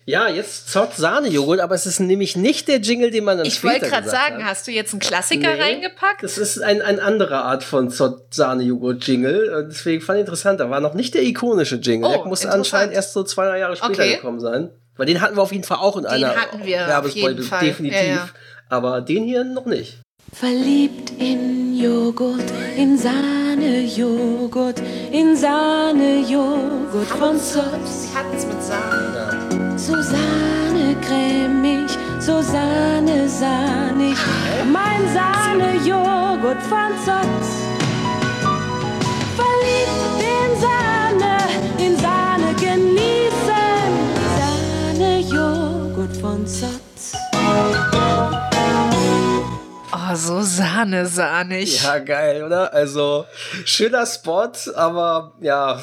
[0.08, 3.64] Ja, jetzt Zott Sahnejoghurt, aber es ist nämlich nicht der Jingle, den man dann Ich
[3.64, 4.52] wollte gerade sagen, hat.
[4.52, 5.62] hast du jetzt einen Klassiker Nee.
[5.62, 6.22] reingepackt?
[6.22, 9.56] Das ist ein, ein anderer Art von Zott Sahnejoghurt-Jingle.
[9.56, 10.60] Und Deswegen fand ich interessant.
[10.60, 12.08] Da war noch nicht der ikonische Jingle.
[12.10, 14.16] Oh, der muss anscheinend erst so zwei drei Jahre später Okay.
[14.18, 14.70] gekommen sein.
[14.96, 17.32] Weil den hatten wir auf jeden Fall auch in Den einer hatten wir auf Werbespoil,
[17.32, 17.66] jeden Fall.
[17.66, 18.00] definitiv.
[18.00, 18.30] Ja, ja.
[18.70, 19.98] Aber den hier noch nicht.
[20.32, 27.88] Verliebt in Joghurt, in Sahnejoghurt, in Sahnejoghurt von Zott.
[27.88, 29.78] Sie hatten es mit Sahne.
[29.78, 34.18] So Sahne-cremig, so Sahne-sahnig.
[34.72, 37.46] Mein Sahnejoghurt von Zott.
[39.38, 41.38] Verliebt in Sahne,
[41.78, 43.92] in Sahne genießen.
[44.38, 46.85] Sahnejoghurt von Zott.
[50.08, 51.84] Oh, so Sahne-sahnig.
[51.84, 52.74] Ja, geil, oder?
[52.74, 53.26] Also,
[53.66, 55.82] schöner Spot, aber ja,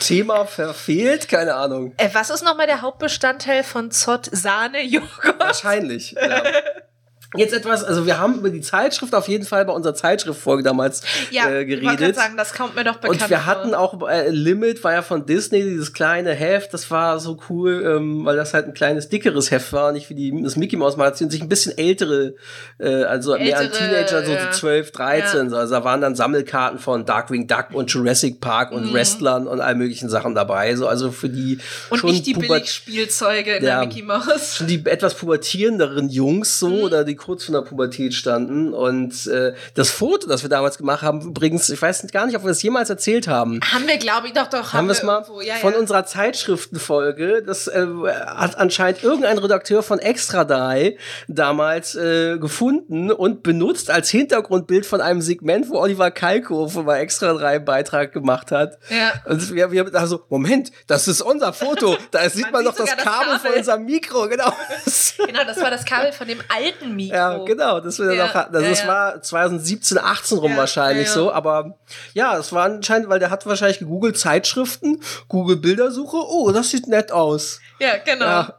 [0.00, 1.92] Thema verfehlt, keine Ahnung.
[1.96, 4.28] Äh, was ist nochmal der Hauptbestandteil von Zott?
[4.32, 5.38] Sahne-Joghurt?
[5.38, 6.12] Wahrscheinlich.
[6.12, 6.42] Ja.
[7.36, 11.02] Jetzt etwas, also wir haben über die Zeitschrift auf jeden Fall bei unserer Zeitschriftfolge damals
[11.30, 12.16] Ja, äh, geredet.
[12.16, 15.26] sagen, das kommt mir doch bekannt Und wir hatten auch äh, Limit, war ja von
[15.26, 19.52] Disney, dieses kleine Heft, das war so cool, ähm, weil das halt ein kleines, dickeres
[19.52, 22.34] Heft war, nicht wie die, das Mickey Mouse Magazin, sich ein bisschen ältere,
[22.78, 24.52] äh, also mehr an Ältere, Teenager, so, ja.
[24.52, 25.56] so 12, 13, so.
[25.56, 28.94] also da waren dann Sammelkarten von Darkwing Duck und Jurassic Park und Mhm.
[28.94, 31.58] Wrestlern und all möglichen Sachen dabei, so, also für die
[31.90, 33.78] Und schon nicht die Billigspielzeuge in Ja.
[33.80, 34.56] der Mickey Mouse.
[34.56, 36.82] schon die etwas pubertierenderen Jungs so Mhm.
[36.82, 41.02] oder die kurz vor der Pubertät standen und äh, das Foto, das wir damals gemacht
[41.02, 43.60] haben, übrigens, ich weiß gar nicht, ob wir das jemals erzählt haben.
[43.72, 44.72] Haben wir, glaube ich, doch, doch.
[44.72, 45.24] Haben wir es mal.
[45.42, 45.78] Ja, von ja.
[45.78, 47.86] unserer Zeitschriftenfolge, das äh,
[48.26, 50.96] hat anscheinend irgendein Redakteur von Extra 3
[51.28, 57.34] damals äh, gefunden und benutzt als Hintergrundbild von einem Segment, wo Oliver Kalkofe bei Extra
[57.34, 58.78] 3 einen Beitrag gemacht hat.
[58.88, 59.12] Ja.
[59.30, 61.96] Und wir, wir also, Moment, das ist unser Foto.
[62.10, 63.58] Da sieht man, sieht doch das sogar das Kabel von Kabel.
[63.58, 64.52] unserem Mikro, genau.
[65.26, 67.09] Genau, das war das Kabel von dem alten Mikro.
[67.10, 68.54] Ja, genau, das Ja, hatten.
[68.54, 71.78] Also ja, das war 2017, 18 rum wahrscheinlich so, aber
[72.14, 76.86] ja, es war anscheinend, weil der hat wahrscheinlich gegoogelt Zeitschriften, Google Bildersuche, oh, das sieht
[76.88, 77.60] nett aus.
[77.78, 78.46] Ja, genau.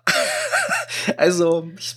[1.17, 1.95] Also, ich,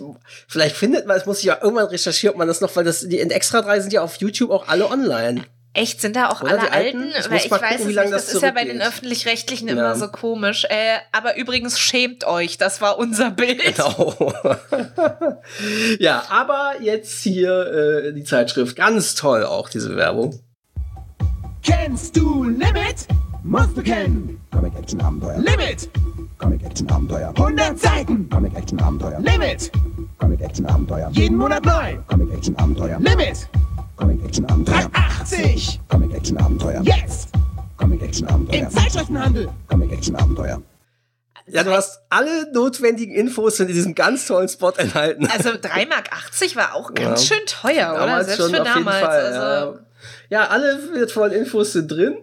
[0.48, 3.00] vielleicht findet man, es muss ich ja irgendwann recherchieren, ob man das noch, weil das,
[3.00, 5.44] die in Extra 3 sind ja auf YouTube auch alle online.
[5.76, 6.98] Echt, sind da auch Oder alle alten?
[7.02, 7.12] alten?
[7.18, 7.98] Ich Weil ich weiß gucken, wie es nicht.
[7.98, 8.80] Das, das ist ja bei den.
[8.80, 9.74] Öffentlich-Rechtlichen Ja.
[9.74, 10.64] immer so komisch.
[10.70, 13.60] Äh, aber übrigens schämt euch, das war unser Bild.
[13.74, 14.32] Genau.
[15.98, 18.76] ja, aber jetzt hier äh, die Zeitschrift.
[18.76, 20.38] Ganz toll auch, diese Werbung.
[21.62, 23.08] Kennst du Limit?
[23.42, 24.40] Musst du kennen.
[24.52, 25.38] Comic Action Abenteuer.
[25.38, 25.90] Limit.
[26.38, 27.28] Comic Action Abenteuer.
[27.36, 28.28] 100 Seiten.
[28.30, 29.18] Comic Action Abenteuer.
[29.20, 29.72] Limit.
[30.18, 31.10] Comic Action Abenteuer.
[31.12, 31.96] Jeden Monat neu.
[32.06, 32.98] Comic Action Abenteuer.
[33.00, 33.48] Limit.
[33.96, 34.90] Comic Action Abenteuer.
[34.90, 35.80] 380.
[35.88, 36.82] Comic Action Abenteuer.
[36.82, 37.28] Jetzt.
[37.76, 38.60] Comic Action Abenteuer.
[38.62, 39.48] Im Zeitschriftenhandel.
[39.68, 40.62] Comic Action Abenteuer.
[41.46, 45.26] Ja, du hast alle notwendigen Infos in diesem ganz tollen Spot enthalten.
[45.26, 46.10] Also 3,80 Mark
[46.56, 47.36] war auch ganz Ja.
[47.36, 48.00] schön teuer, oder?
[48.06, 49.00] Damals Selbst schon für auf jeden damals.
[49.04, 49.80] Fall, also, ja.
[50.30, 52.16] Ja, alle wertvollen Infos sind drin.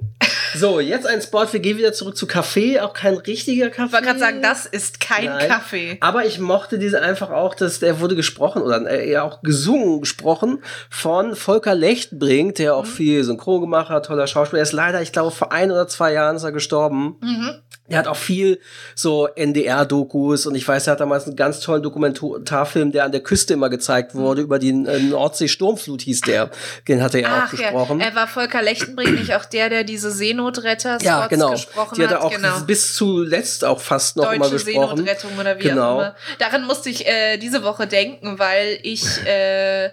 [0.55, 1.45] So, jetzt ein Spot.
[1.51, 2.79] Wir gehen wieder zurück zu Kaffee.
[2.79, 3.85] Auch kein richtiger Kaffee.
[3.87, 5.47] Ich wollte gerade sagen, das ist kein Nein.
[5.47, 5.97] Kaffee.
[6.01, 10.01] Aber ich mochte diese einfach auch, dass der wurde gesprochen oder äh, eher auch gesungen
[10.01, 12.79] gesprochen von Volker Lechtbrink, der Mhm.
[12.79, 14.59] auch viel Synchron gemacht hat, toller Schauspieler.
[14.61, 17.15] Er ist leider, ich glaube, vor ein oder zwei Jahren ist er gestorben.
[17.21, 17.51] Mhm.
[17.91, 18.59] Er hat auch viel
[18.95, 23.21] so NDR-Dokus und ich weiß, er hat damals einen ganz tollen Dokumentarfilm, der an der
[23.21, 26.49] Küste immer gezeigt wurde, über die äh, Nordsee-Sturmflut hieß der.
[26.87, 27.41] Den hat er ja auch Mhm.
[27.43, 27.99] Ach ja, gesprochen.
[27.99, 31.51] er war Volker Lechtenbrink nicht auch der, der diese Seenotretter-Spots Ja, genau.
[31.51, 32.59] gesprochen Die hat er auch genau.
[32.67, 34.97] bis zuletzt auch fast noch immer Deutsche gesprochen.
[34.97, 35.95] Seenotrettung oder wie genau.
[35.95, 36.15] auch immer.
[36.39, 39.89] Daran musste ich äh, diese Woche denken, weil ich äh,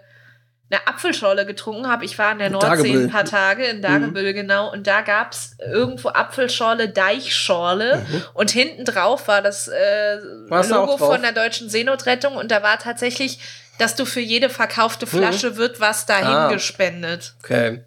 [0.71, 2.05] eine Apfelschorle getrunken habe.
[2.05, 3.05] Ich war in der Nordsee Dagebüll.
[3.05, 4.71] ein paar Tage, in Dagebüll, genau.
[4.71, 8.05] Und da gab's irgendwo Apfelschorle, Deichschorle.
[8.35, 12.37] Und hinten drauf war das äh, War's Logo von der Deutschen Seenotrettung.
[12.37, 13.39] Und da war tatsächlich,
[13.79, 16.53] dass du für jede verkaufte Flasche wird was dahin Ah.
[16.53, 17.35] gespendet.
[17.43, 17.83] Okay.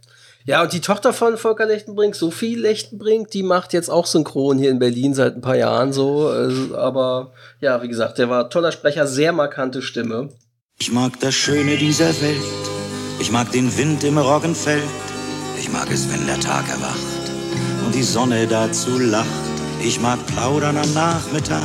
[0.46, 4.72] Ja, und die Tochter von Volker Lechtenbrink, Sophie Lechtenbrink, die macht jetzt auch Synchron hier
[4.72, 6.30] in Berlin seit ein paar Jahren so.
[6.30, 10.30] Also, aber ja, wie gesagt, der war toller Sprecher, sehr markante Stimme.
[10.80, 12.71] Ich mag das Schöne dieser Welt.
[13.22, 14.84] Ich mag den Wind im Roggenfeld.
[15.56, 17.32] Ich mag es, wenn der Tag erwacht
[17.86, 19.28] und die Sonne dazu lacht.
[19.80, 21.62] Ich mag Plaudern am Nachmittag.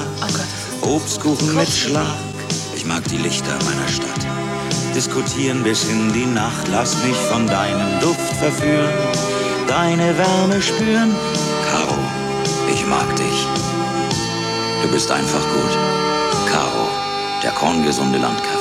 [0.82, 2.18] Obstkuchen mit Schlag.
[2.76, 4.26] Ich mag die Lichter meiner Stadt.
[4.94, 6.68] Diskutieren bis in die Nacht.
[6.70, 8.92] Lass mich von deinem Duft verführen.
[9.66, 11.14] Deine Wärme spüren.
[11.70, 11.98] Caro,
[12.70, 13.46] ich mag dich.
[14.82, 16.52] Du bist einfach gut.
[16.52, 16.86] Caro,
[17.42, 18.55] der korngesunde Landkaffee.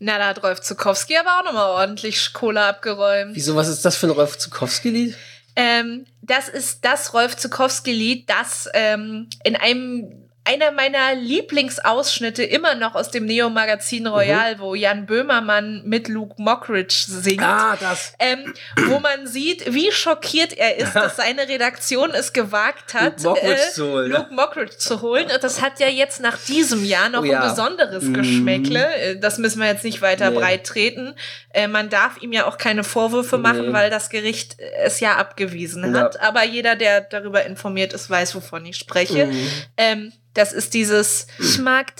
[0.00, 3.34] Na, da hat Rolf Zukowski aber auch nochmal ordentlich Kohle abgeräumt.
[3.34, 5.16] Wieso, was ist das für ein Rolf Zukowski-Lied?
[5.56, 12.94] Ähm, das ist das Rolf Zukowski-Lied, das ähm, in einem einer meiner Lieblingsausschnitte immer noch
[12.94, 17.42] aus dem Neo-Magazin Royal, wo Jan Böhmermann mit Luke Mockridge singt.
[17.42, 18.14] Ah, das.
[18.18, 18.54] Ähm,
[18.86, 23.62] wo man sieht, wie schockiert er ist, dass seine Redaktion es gewagt hat, Luke Mockridge
[23.68, 24.10] äh, zu holen.
[24.10, 25.26] Luke Mockridge zu holen.
[25.30, 27.42] Und das hat ja jetzt nach diesem Jahr noch Oh ja.
[27.42, 28.14] ein besonderes Mhm.
[28.14, 28.94] Geschmäckle.
[28.94, 30.38] Äh, Das müssen wir jetzt nicht weiter Nee.
[30.38, 31.14] breit treten.
[31.52, 33.72] Äh, man darf ihm ja auch keine Vorwürfe machen, Nee.
[33.72, 36.00] weil das Gericht es ja abgewiesen Ja.
[36.00, 36.20] hat.
[36.20, 39.26] Aber jeder, der darüber informiert ist, weiß, wovon ich spreche.
[39.26, 39.50] Mhm.
[39.76, 41.26] Ähm, das ist dieses.
[41.40, 41.94] Ich mag.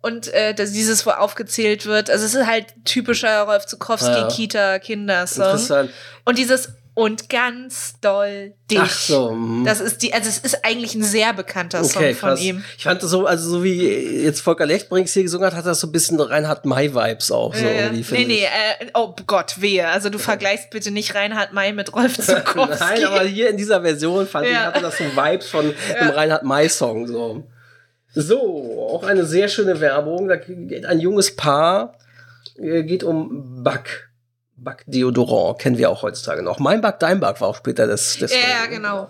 [0.00, 2.08] Und äh, das, dieses, wo aufgezählt wird.
[2.08, 4.28] Also, es ist halt typischer Rolf Zukowski, ja.
[4.28, 5.44] Kita, Kindersong.
[5.44, 5.90] Interessant.
[6.24, 8.78] Und dieses und ganz doll dich.
[8.80, 9.64] Ach so, mhm.
[9.64, 12.40] Das ist die, also es ist eigentlich ein sehr bekannter Song Okay, von krass.
[12.42, 12.64] ihm.
[12.76, 13.80] Ich fand das so, also so wie
[14.24, 17.54] jetzt Volker Lechtbrinks hier gesungen hat, hat das so ein bisschen Reinhard May-Vibes auch.
[17.54, 18.34] So Äh, irgendwie, nee, nee,
[18.80, 18.86] ich.
[18.86, 19.86] äh, oh Gott, wehe.
[19.86, 22.76] Also du vergleichst bitte nicht Reinhard May mit Rolf Zukowski.
[22.80, 24.64] Nein, aber hier in dieser Version fand ich, Ja.
[24.64, 27.06] hatte das so Vibes von einem Reinhard May-Song.
[27.06, 27.44] So.
[28.14, 30.26] so, auch eine sehr schöne Werbung.
[30.26, 31.94] Da geht ein junges Paar,
[32.60, 34.07] äh, geht um Back.
[34.58, 36.58] Back Deodorant, kennen wir auch heutzutage noch.
[36.58, 38.18] Mein Back, dein Back war auch später das.
[38.18, 39.08] das Ja, ja, genau.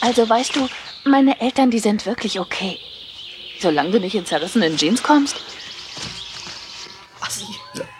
[0.00, 0.68] Also weißt du,
[1.04, 2.78] meine Eltern, die sind wirklich okay.
[3.60, 5.36] Solange du nicht in zerrissenen Jeans kommst.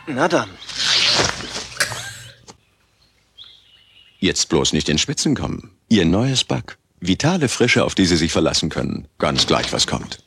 [0.07, 0.51] Na dann.
[4.19, 5.77] Jetzt bloß nicht in Spitzen kommen.
[5.89, 6.77] Ihr neues Back.
[7.01, 9.09] Vitale Frische, auf die Sie sich verlassen können.
[9.19, 10.22] Ganz gleich, was kommt.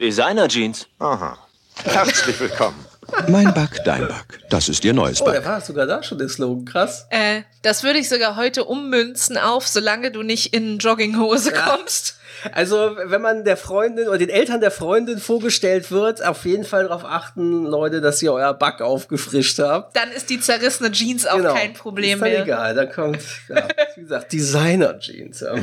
[0.00, 0.86] Designer-Jeans.
[0.98, 1.38] Aha.
[1.84, 2.84] Herzlich willkommen.
[3.28, 4.38] Mein Back, dein Back.
[4.50, 5.34] Das ist Ihr neues Oh, Back.
[5.34, 6.64] der war sogar da schon der Slogan.
[6.64, 7.06] Krass.
[7.10, 11.60] Äh, das würde ich sogar heute ummünzen auf, solange du nicht in Jogginghose Ja.
[11.76, 12.16] kommst.
[12.52, 16.84] Also, wenn man der Freundin oder den Eltern der Freundin vorgestellt wird, auf jeden Fall
[16.84, 19.94] darauf achten, Leute, dass ihr euer Back aufgefrischt habt.
[19.96, 21.52] Dann ist die zerrissene Jeans auch Genau.
[21.54, 22.42] kein Problem ist dann mehr.
[22.44, 25.44] egal, da kommt, ja, wie gesagt, Designer-Jeans.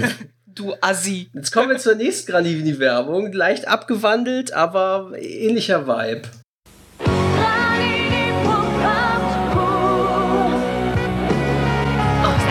[0.58, 1.30] Du Assi.
[1.36, 3.32] Jetzt kommen wir zur nächsten Granini-Werbung.
[3.32, 6.24] Leicht abgewandelt, aber ähnlicher Vibe.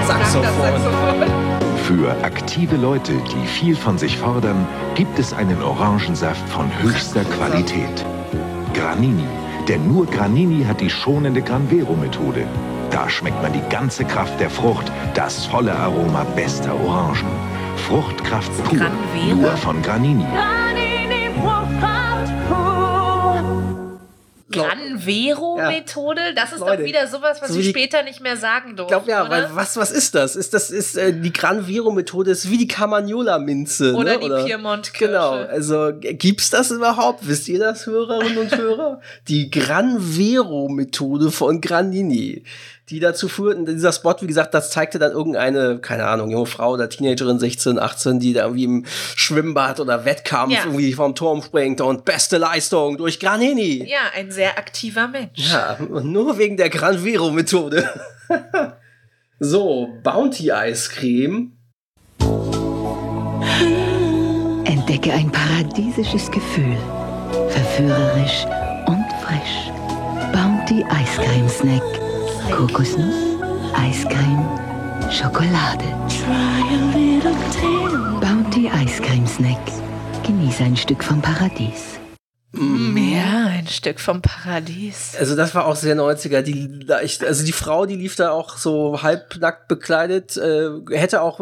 [0.07, 0.47] Saxophon.
[1.83, 8.05] Für aktive Leute, die viel von sich fordern, gibt es einen Orangensaft von höchster Qualität.
[8.73, 9.27] Granini.
[9.67, 12.47] Denn nur Granini hat die schonende Granvero-Methode.
[12.93, 17.66] Da schmeckt man die ganze Kraft der Frucht, das volle Aroma bester Orangen.
[17.77, 18.79] Fruchtkraft pur,
[19.35, 20.25] nur von Granini.
[24.51, 26.21] glaub- Granvero-Methode?
[26.35, 28.95] Das ist Leute, doch wieder sowas, was so die- später nicht mehr sagen durfte.
[28.97, 29.31] Ich glaube ja, oder?
[29.31, 30.37] weil was, was ist das?
[30.37, 33.95] Ist das ist äh, die Granvero-Methode ist wie die Carmagnola-Minze.
[33.95, 34.21] Oder ne?
[34.21, 35.07] die Piemont-Kirsche.
[35.13, 35.33] Genau.
[35.33, 37.27] Also g- gibt's das überhaupt?
[37.29, 39.01] Wisst ihr das, Hörerinnen und Hörer?
[39.29, 42.43] Die Granvero-Methode von Granini.
[42.89, 46.71] Die dazu führten, dieser Spot, wie gesagt, das zeigte dann irgendeine, keine Ahnung, junge Frau
[46.75, 50.61] oder Teenagerin, 16, 18, die da irgendwie im Schwimmbad oder Wettkampf Ja.
[50.67, 53.85] irgendwie vom Turm springt und beste Leistung durch Granini.
[53.91, 55.51] Ja, ein sehr aktiver Mensch.
[55.51, 57.89] Ja, nur wegen der Granvero-Methode.
[59.41, 61.51] so, Bounty-Eiscreme.
[64.65, 66.77] Entdecke ein paradiesisches Gefühl.
[67.49, 68.45] Verführerisch
[68.87, 69.73] und frisch.
[70.33, 71.83] Bounty Eiscreme Snack.
[72.51, 73.39] Kokosnuss,
[73.75, 74.45] Eiscreme,
[75.11, 75.85] Schokolade.
[78.21, 79.59] Bounty Eiscreme Snack.
[80.25, 81.99] Genieße ein Stück vom Paradies.
[82.55, 85.15] Ja, ein Stück vom Paradies.
[85.19, 86.41] Also das war auch sehr 90er.
[86.41, 91.39] Die, also die Frau, die lief da auch so halbnackt bekleidet, äh, hätte auch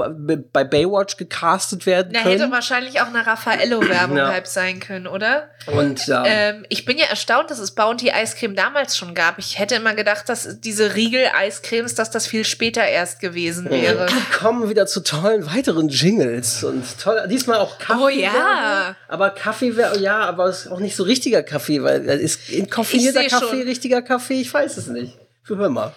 [0.52, 2.40] bei Baywatch gecastet werden Da können.
[2.40, 4.28] hätte wahrscheinlich auch eine Raffaello-Werbung Ja.
[4.28, 5.48] halb sein können, oder?
[5.66, 6.24] Und ja.
[6.26, 9.38] Ähm, ich bin ja erstaunt, dass es Bounty Eiscreme damals schon gab.
[9.38, 14.08] Ich hätte immer gedacht, dass diese Riegel-Eiscremes, dass das viel später erst gewesen wäre.
[14.08, 18.02] Wir kommen wieder zu tollen weiteren Jingles und toll, diesmal auch Kaffee.
[18.02, 18.96] Oh ja.
[19.08, 22.46] Aber Kaffee wäre, ja, aber es ist auch nicht so richtiger Kaffee, weil das ist
[22.46, 23.62] seh Kaffee, schon.
[23.62, 25.16] richtiger Kaffee, ich weiß es nicht.
[25.46, 25.92] Wir hören mal.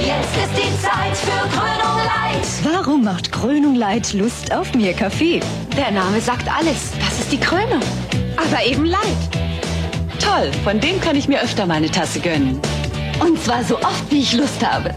[0.00, 2.46] Jetzt ist die Zeit für Krönung Light.
[2.64, 5.40] Warum macht Krönung Light Lust auf mehr Kaffee?
[5.76, 6.90] Der Name sagt alles.
[7.00, 7.82] Das ist die Krönung.
[8.36, 9.02] Aber eben Light.
[10.20, 12.60] Toll, von dem kann ich mir öfter mal eine Tasse gönnen.
[13.20, 14.94] Und zwar so oft, wie ich Lust habe.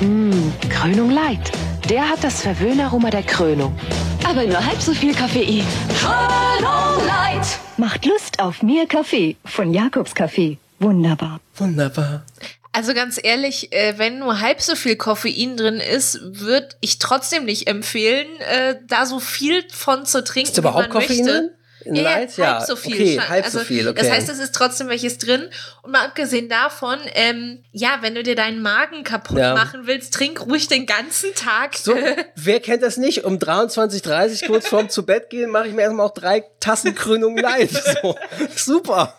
[0.00, 1.52] Mmh, Krönung Light.
[1.88, 3.76] Der hat das Verwöhnaroma der Krönung.
[4.24, 5.64] Aber nur halb so viel Koffein.
[6.00, 7.46] Krönung Light.
[7.76, 10.58] Macht Lust auf mehr Kaffee von Jakobs Kaffee.
[10.78, 11.40] Wunderbar.
[11.56, 12.24] Wunderbar.
[12.72, 17.44] Also ganz ehrlich, äh, wenn nur halb so viel Koffein drin ist, würde ich trotzdem
[17.44, 21.32] nicht empfehlen, äh, da so viel von zu trinken, Ist überhaupt wie man Koffein möchte.
[21.32, 21.50] drin?
[21.84, 22.36] In ja, Light?
[22.36, 22.94] Ja, halb so viel.
[22.94, 24.00] okay, halb so viel, okay.
[24.00, 25.48] Das heißt, es ist trotzdem welches drin.
[25.82, 29.54] Und mal abgesehen davon, ähm, ja, wenn du dir deinen Magen kaputt Ja.
[29.54, 31.76] machen willst, trink ruhig den ganzen Tag.
[31.76, 31.94] So,
[32.36, 33.24] wer kennt das nicht?
[33.24, 37.36] Um 23.30 kurz vorm zu Bett gehen, mache ich mir erstmal auch drei Tassen Krönung
[37.36, 37.72] live.
[38.02, 38.16] So,
[38.56, 39.14] super.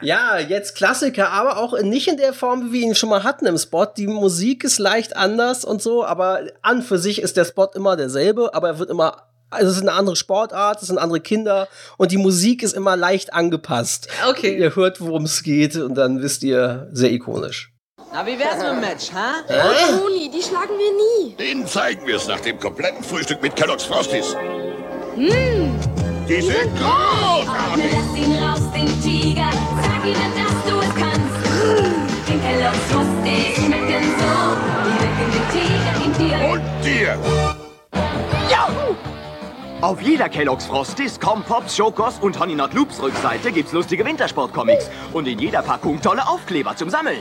[0.00, 3.46] ja, jetzt Klassiker, aber auch nicht in der Form, wie wir ihn schon mal hatten
[3.46, 3.86] im Spot.
[3.86, 7.96] Die Musik ist leicht anders und so, aber an für sich ist der Spot immer
[7.96, 11.68] derselbe, aber er wird immer also es ist eine andere Sportart, es sind andere Kinder
[11.96, 14.08] und die Musik ist immer leicht angepasst.
[14.28, 14.58] Okay.
[14.58, 17.72] Ihr hört, worum es geht und dann wisst ihr, sehr ikonisch.
[18.12, 19.42] Na, wie wär's mit dem Match, ha?
[19.48, 19.96] Äh?
[19.96, 21.34] Moni, die schlagen wir nie.
[21.34, 24.36] Den zeigen wir es nach dem kompletten Frühstück mit Kellogg's Frosties.
[25.16, 25.74] Hm.
[26.28, 27.84] Die sind großartig.
[27.92, 29.50] Lass ihn raus, den Tiger.
[29.82, 32.28] Sag ihnen, dass du es kannst.
[32.28, 34.32] Den Kellogg's Frosties schmecken so.
[34.84, 36.52] Die wecken den Tiger in dir.
[36.52, 37.44] Und dir.
[39.84, 44.88] Auf jeder Kellogg's Frosties, Compops, Schokos und Honey Not Loops Rückseite gibt's lustige Wintersport-Comics.
[45.12, 47.20] Und in jeder Packung tolle Aufkleber zum Sammeln.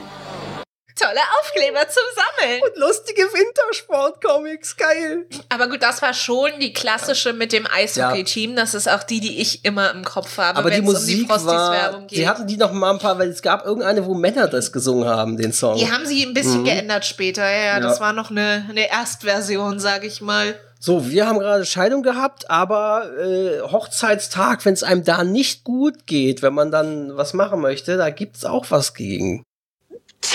[0.98, 2.62] Tolle Aufkleber zum Sammeln.
[2.62, 5.26] Und lustige Wintersport-Comics, geil.
[5.50, 8.56] Aber gut, das war schon die klassische mit dem Eishockey-Team.
[8.56, 10.94] Das ist auch die, die ich immer im Kopf habe, Aber die wenn es um
[10.94, 12.18] Musik die Frosties-Werbung war, geht.
[12.18, 15.10] sie hatten die noch mal ein paar, weil es gab irgendeine, wo Männer das gesungen
[15.10, 15.76] haben, den Song.
[15.76, 16.66] Die haben sie ein bisschen Mhm.
[16.66, 17.44] geändert später.
[17.44, 17.80] Ja, ja, Ja.
[17.82, 20.56] das war noch eine, eine Erstversion, sag ich mal.
[20.86, 26.08] So, wir haben gerade Scheidung gehabt, aber äh, Hochzeitstag, wenn es einem da nicht gut
[26.08, 29.44] geht, wenn man dann was machen möchte, da gibt's auch was gegen.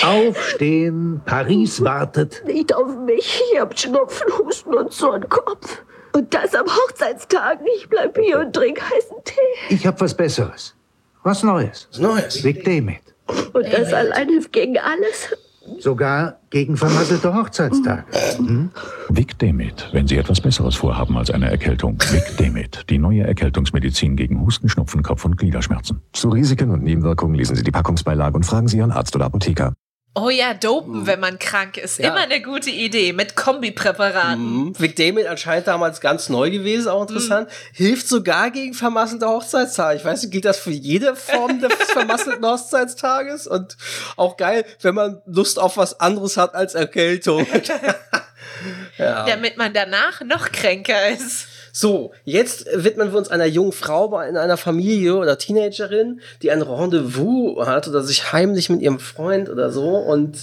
[0.01, 2.41] Aufstehen, Paris wartet.
[2.47, 3.43] Nicht auf mich.
[3.53, 5.83] Ich hab Schnupfen, Husten und so einen Kopf.
[6.13, 7.59] Und das am Hochzeitstag.
[7.77, 9.75] Ich bleib hier und trink heißen Tee.
[9.75, 10.73] Ich hab was Besseres.
[11.21, 11.87] Was Neues.
[11.91, 12.43] Was Neues?
[12.43, 13.03] Vic Damit.
[13.53, 15.29] Und das allein hilft gegen alles.
[15.79, 18.03] Sogar gegen vermasselte Hochzeitstage.
[18.37, 18.69] Hm?
[19.09, 21.97] Vic Demit, wenn Sie etwas Besseres vorhaben als eine Erkältung.
[22.11, 26.01] Vic Demit, die neue Erkältungsmedizin gegen Husten, Schnupfen, Kopf- und Gliederschmerzen.
[26.13, 29.73] Zu Risiken und Nebenwirkungen lesen Sie die Packungsbeilage und fragen Sie Ihren Arzt oder Apotheker.
[30.15, 31.99] Oh ja, dopen, wenn man krank ist.
[31.99, 32.09] Ja.
[32.09, 34.65] Immer eine gute Idee mit Kombipräparaten.
[34.65, 34.79] Mhm.
[34.79, 37.49] Vic Damon anscheinend damals ganz neu gewesen, auch interessant.
[37.73, 39.99] Hilft sogar gegen vermasselte Hochzeitstage.
[39.99, 43.45] Ich weiß nicht, gilt das für jede Form des vermasselten Hochzeitstages?
[43.45, 43.77] Und
[44.17, 47.45] auch geil, wenn man Lust auf was anderes hat als Erkältung.
[48.97, 49.25] ja.
[49.25, 51.47] Damit man danach noch kränker ist.
[51.71, 56.61] So, jetzt widmen wir uns einer jungen Frau in einer Familie oder Teenagerin, die ein
[56.61, 60.37] Rendezvous hat oder sich heimlich mit ihrem Freund oder so und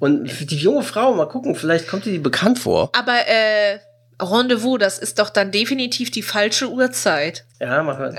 [0.00, 2.90] und die junge Frau, mal gucken, vielleicht kommt ihr die bekannt vor.
[2.96, 3.78] Aber äh,
[4.20, 7.44] Rendezvous, das ist doch dann definitiv die falsche Uhrzeit.
[7.60, 8.16] Ja, mal hören.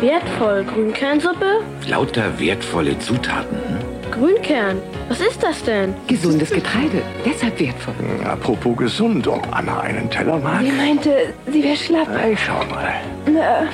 [0.00, 0.64] Wertvoll.
[0.64, 1.60] Grünkernsuppe?
[1.86, 3.81] Lauter wertvolle Zutaten.
[4.12, 4.80] Grünkern.
[5.08, 5.94] Was ist das denn?
[6.06, 7.94] Gesundes Getreide, deshalb wertvoll.
[8.24, 10.60] Apropos gesund, ob Anna einen Teller mag?
[10.62, 12.08] Sie meinte, sie wäre schlapp.
[12.30, 12.92] Ich schau mal.
[13.26, 13.66] Na,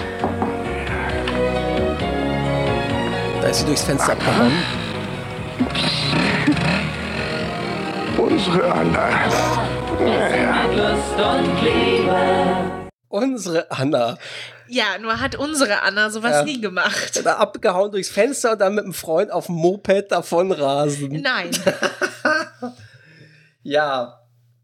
[3.41, 4.53] Da ist sie durchs Fenster abgehauen.
[8.19, 9.09] Unsere Anna.
[13.09, 14.19] Unsere Anna.
[14.69, 16.43] Ja, nur hat unsere Anna sowas Ja.
[16.45, 17.25] nie gemacht.
[17.25, 21.23] Da abgehauen durchs Fenster und dann mit einem Freund auf dem Moped davon rasen.
[21.23, 21.51] Nein.
[23.63, 24.21] Ja,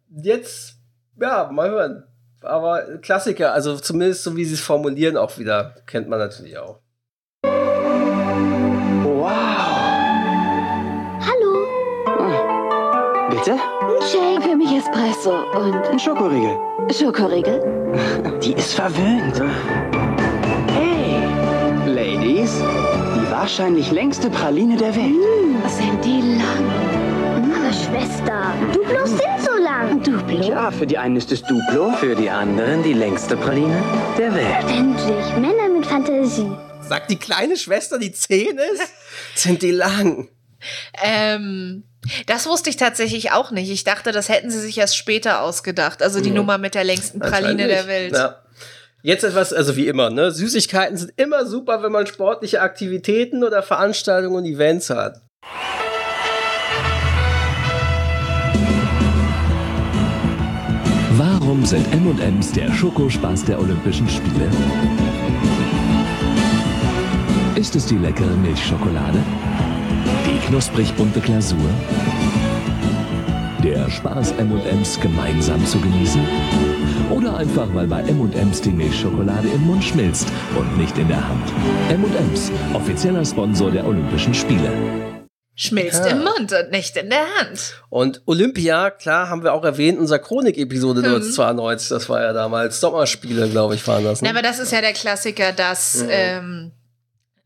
[0.09, 0.77] jetzt,
[1.21, 2.05] ja, mal hören.
[2.41, 6.79] Aber Klassiker, also zumindest so wie sie es formulieren auch wieder, kennt man natürlich auch.
[11.21, 11.67] hallo.
[13.31, 13.59] Bitte?
[14.85, 16.57] Espresso und Ein Schokoriegel.
[16.93, 17.63] Schokoriegel.
[18.43, 19.41] Die ist verwöhnt.
[20.69, 21.23] Hey,
[21.87, 22.53] Ladies,
[23.15, 25.15] die wahrscheinlich längste Praline der Welt.
[25.69, 26.71] Sind die lang?
[27.57, 30.03] Aber Schwester, Duplos sind so lang.
[30.03, 30.43] Duplo?
[30.51, 33.83] Ja, für die einen ist es Duplo, für die anderen die längste Praline
[34.19, 34.67] der Welt.
[34.69, 36.51] Endlich, Männer mit Fantasie.
[36.83, 38.93] Sagt die kleine Schwester, die 10 ist?
[39.35, 40.29] Sind die lang?
[41.03, 41.85] Ähm,
[42.27, 43.71] das wusste ich tatsächlich auch nicht.
[43.71, 46.03] Ich dachte, das hätten sie sich erst später ausgedacht.
[46.03, 46.37] Also die Mhm.
[46.37, 47.87] Nummer mit der längsten Praline der.
[47.87, 48.13] Welt.
[48.15, 48.41] Ja.
[49.03, 50.31] Jetzt etwas, also wie immer, ne?
[50.31, 55.21] Süßigkeiten sind immer super, wenn man sportliche Aktivitäten oder Veranstaltungen und Events hat.
[61.17, 64.51] Warum sind M&M's der Schokospaß der Olympischen Spiele?
[67.57, 69.19] Ist es die leckere Milchschokolade?
[70.47, 71.59] Knusprig bunte Glasur?
[73.63, 76.21] Der Spaß M&M's gemeinsam zu genießen?
[77.11, 81.53] Oder einfach, weil bei M&M's die Milchschokolade im Mund schmilzt und nicht in der Hand?
[81.91, 84.71] M&M's, offizieller Sponsor der Olympischen Spiele.
[85.57, 86.11] Schmilzt Ja.
[86.13, 87.81] im Mund und nicht in der Hand.
[87.89, 91.07] Und Olympia, klar, haben wir auch erwähnt, unser Chronik-Episode Mhm.
[91.07, 94.21] 1992, das war ja damals Sommerspiele, glaube ich, waren das.
[94.21, 94.39] Na, Ne?
[94.39, 96.09] aber das ist ja der Klassiker, dass Mhm.
[96.11, 96.73] ähm,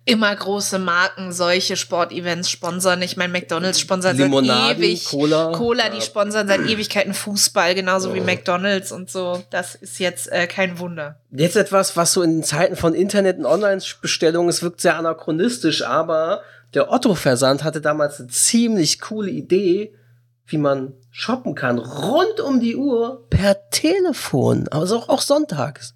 [0.09, 3.03] immer große Marken solche Sportevents sponsern.
[3.03, 5.05] Ich meine, McDonalds sponsert seit Limonaden, ewig.
[5.05, 5.53] Cola.
[5.53, 6.03] Cola, die Ja.
[6.03, 8.25] sponsern seit Ewigkeiten Fußball, genauso wie Ja.
[8.25, 9.43] McDonalds und so.
[9.51, 11.21] Das ist jetzt äh, kein Wunder.
[11.31, 16.43] Jetzt etwas, was so in Zeiten von Internet und Online-Bestellungen, es wirkt sehr anachronistisch, aber
[16.75, 19.95] der Otto-Versand hatte damals eine ziemlich coole Idee,
[20.47, 25.93] wie man shoppen kann, rund um die Uhr per Telefon, also auch, auch sonntags.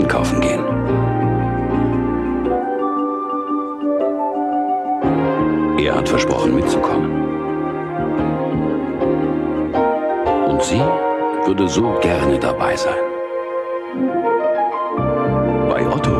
[0.00, 0.64] Einkaufen gehen.
[5.78, 7.10] Er hat versprochen mitzukommen.
[10.48, 10.82] Und sie
[11.46, 13.02] würde so gerne dabei sein.
[15.68, 16.10] Bei Otto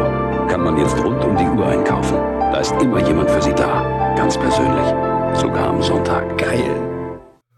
[0.49, 2.17] kann man jetzt rund um die Uhr einkaufen.
[2.53, 4.15] Da ist immer jemand für sie da.
[4.17, 4.95] Ganz persönlich.
[5.35, 6.37] Sogar am Sonntag.
[6.37, 6.90] Geil.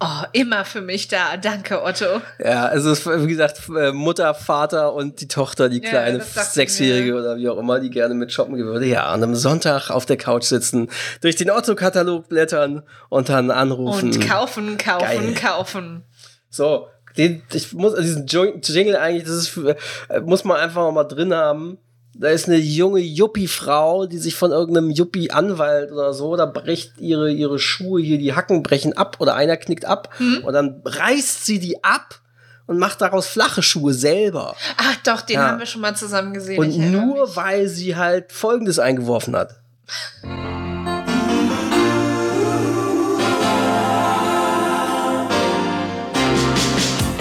[0.04, 1.36] Oh, immer für mich da.
[1.36, 2.20] Danke, Otto.
[2.42, 6.20] Ja, also es ist, wie gesagt, äh, Mutter, Vater und die Tochter, die Ja, kleine
[6.20, 8.86] Sechsjährige oder wie auch immer, die gerne mit shoppen gehen würde.
[8.86, 10.88] Ja, an einem Sonntag auf der Couch sitzen,
[11.20, 14.12] durch den Otto-Katalog blättern und dann anrufen.
[14.12, 15.34] Und kaufen, kaufen, Geil.
[15.34, 16.04] kaufen.
[16.50, 21.04] So, den, ich muss also diesen Jingle eigentlich, das ist äh, muss man einfach mal
[21.04, 21.78] drin haben.
[22.14, 27.30] Da ist eine junge Yuppie-Frau, die sich von irgendeinem Yuppie-Anwalt oder so, da bricht ihre,
[27.32, 30.10] ihre Schuhe hier, die Hacken brechen ab oder einer knickt ab
[30.44, 32.20] und dann reißt sie die ab
[32.66, 34.54] und macht daraus flache Schuhe selber.
[34.76, 35.48] Ach doch, den Ja.
[35.48, 36.58] haben wir schon mal zusammen gesehen.
[36.58, 39.60] Und nur weil sie halt Folgendes eingeworfen hat.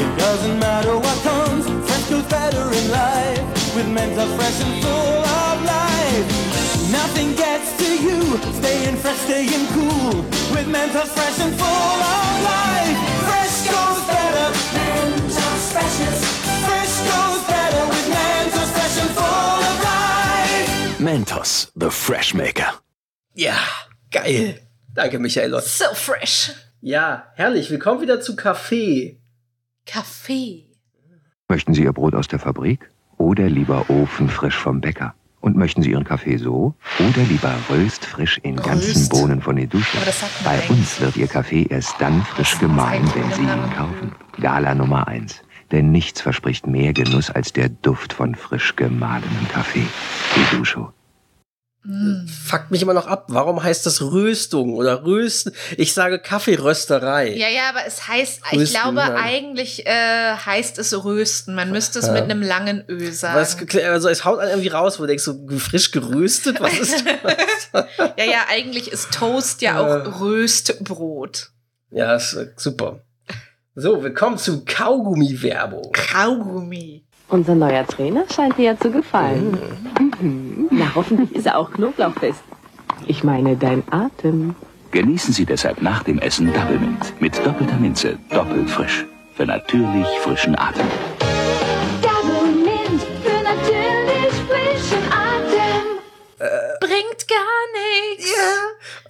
[0.03, 3.30] It doesn't matter what comes, fresh goes better in life.
[3.81, 6.27] With mental fresh and full of life.
[6.91, 10.21] Nothing gets to you, staying fresh, staying cool.
[10.53, 12.97] With mental fresh and full of life.
[13.25, 14.47] Fresh goes better.
[14.77, 16.19] Mentos freshness.
[16.61, 20.99] Fresh goes better with Mentos fresh and full of life.
[20.99, 22.71] Mentos, the Fresh Maker.
[23.33, 23.57] Ja,
[24.11, 24.59] geil.
[24.93, 25.59] Danke, Michael.
[25.61, 26.51] So fresh.
[26.81, 27.71] Ja, herrlich.
[27.71, 29.19] Willkommen wieder zu Kaffee.
[29.87, 30.67] Kaffee.
[31.47, 32.90] Möchten Sie Ihr Brot aus der Fabrik
[33.21, 35.13] oder lieber ofenfrisch vom Bäcker?
[35.39, 39.11] Und möchten Sie Ihren Kaffee so oder lieber röstfrisch in ganzen Röst.
[39.11, 39.55] Bohnen von
[39.95, 40.03] man
[40.43, 40.69] Bei eigentlich.
[40.69, 44.11] uns wird Ihr Kaffee erst dann frisch gemahlen, wenn Sie ihn kaufen.
[44.39, 45.41] Gala Nummer 1.
[45.71, 49.87] Denn nichts verspricht mehr Genuss als der Duft von frisch gemahlenem Kaffee.
[51.83, 52.27] Edusho.
[52.47, 53.25] fuckt mich immer noch ab.
[53.29, 55.53] Warum heißt das Röstung oder Rösten?
[55.77, 57.35] Ich sage Kaffeerösterei.
[57.35, 59.15] Ja, ja, aber es heißt, ich Rösten, glaube, nein.
[59.15, 61.55] eigentlich äh, heißt es rösten.
[61.55, 62.13] Man müsste es Ja.
[62.13, 63.39] mit einem langen Ö sagen.
[63.39, 67.03] Was, also es haut einen irgendwie raus, wo du denkst, so frisch geröstet, was ist
[67.23, 67.85] das?
[68.17, 71.51] Ja, ja, eigentlich ist Toast ja auch Röstbrot.
[71.91, 72.99] ja, ist äh, super.
[73.75, 75.91] So, willkommen zu Kaugummi-Werbung.
[75.93, 77.05] Kaugummi.
[77.31, 79.57] Unser neuer Trainer scheint dir ja zu gefallen.
[79.97, 80.67] Mhm.
[80.69, 82.43] Na, hoffentlich ist er auch knoblauchfest.
[83.07, 84.53] Ich meine, dein Atem.
[84.91, 89.05] Genießen Sie deshalb nach dem Essen Double Mint mit doppelter Minze, doppelt frisch.
[89.35, 90.85] Für natürlich frischen Atem.
[97.27, 98.31] Gar nichts.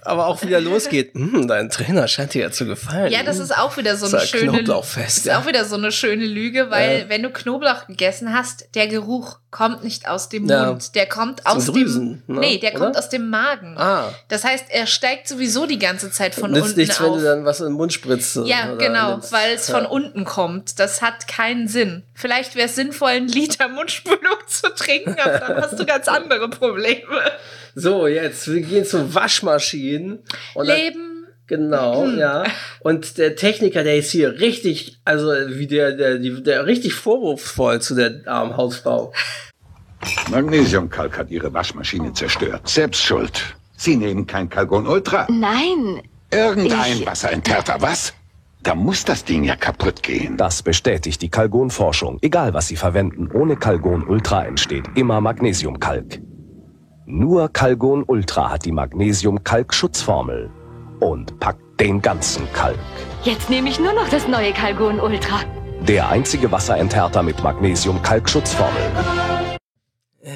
[0.02, 1.14] Aber auch wieder losgeht.
[1.14, 3.12] Hm, dein Trainer scheint dir ja zu gefallen.
[3.12, 5.38] Ja, das ist auch wieder so eine ja schöne Knoblauchfest, ist ja.
[5.40, 7.08] auch wieder so eine schöne Lüge, weil Ja.
[7.08, 10.66] wenn du Knoblauch gegessen hast, der Geruch kommt nicht aus dem Ja.
[10.66, 12.40] Mund, der kommt aus Drüsen, dem ne?
[12.40, 12.80] Nee, der Oder?
[12.80, 13.76] kommt aus dem Magen.
[13.78, 14.12] Ah.
[14.28, 17.06] Das heißt, er steigt sowieso die ganze Zeit von Nützt unten nichts, auf.
[17.06, 18.36] wenn du dann was in den Mund spritzt.
[18.44, 19.76] ja, genau, weil es Ja.
[19.76, 20.78] von unten kommt.
[20.80, 22.02] Das hat keinen Sinn.
[22.14, 26.48] Vielleicht wäre es sinnvoll, einen Liter Mundspülung zu trinken, aber dann hast du ganz andere
[26.50, 27.02] Probleme.
[27.74, 30.20] So, jetzt, wir gehen zu Waschmaschinen.
[30.54, 31.08] Und dann- Leben.
[31.48, 32.18] Genau, Mhm.
[32.18, 32.44] ja.
[32.80, 37.94] Und der Techniker, der ist hier richtig, also wie der, der, der richtig vorwurfsvoll zu
[37.94, 39.12] der armen Hausfrau.
[40.30, 42.68] Magnesiumkalk hat Ihre Waschmaschine zerstört.
[42.68, 43.54] Selbst schuld.
[43.76, 45.26] Sie nehmen kein Calgon Ultra.
[45.30, 46.02] Nein.
[46.32, 48.14] Irgendein Ich- Wasserenthärter, was?
[48.62, 50.36] Da muss das Ding ja kaputt gehen.
[50.36, 52.18] Das bestätigt die Kalgonforschung.
[52.22, 56.20] Egal was Sie verwenden, ohne Kalgon Ultra entsteht immer Magnesiumkalk.
[57.14, 60.48] Nur Kalgon Ultra hat die Magnesium-Kalk-Schutzformel
[61.00, 62.78] und packt den ganzen Kalk.
[63.22, 65.40] Jetzt nehme ich nur noch das neue Calgon Ultra.
[65.86, 69.21] Der einzige Wasserenthärter mit Magnesium-Kalk-Schutzformel.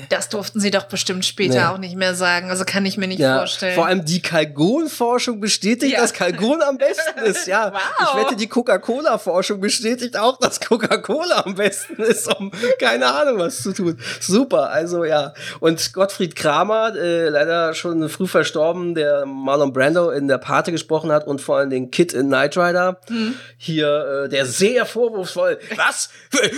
[0.08, 1.64] Das durften sie doch bestimmt später Nee.
[1.66, 2.50] auch nicht mehr sagen.
[2.50, 3.76] Also kann ich mir nicht Ja, vorstellen.
[3.76, 6.00] vor allem die Kalgon-Forschung bestätigt, Ja.
[6.00, 7.46] dass Kalgon am besten ist.
[7.46, 13.38] Ja, ich wette, die Coca-Cola-Forschung bestätigt auch, dass Coca-Cola am besten ist, um keine Ahnung
[13.38, 14.00] was zu tun.
[14.20, 15.34] Super, also ja.
[15.60, 21.12] Und Gottfried Kramer, äh, leider schon früh verstorben, der Marlon Brando in der Pate gesprochen
[21.12, 23.00] hat und vor allem den Kid in Knight Rider.
[23.08, 23.34] Hm.
[23.56, 25.58] Hier, äh, der sehr vorwurfsvoll.
[25.76, 26.10] Was?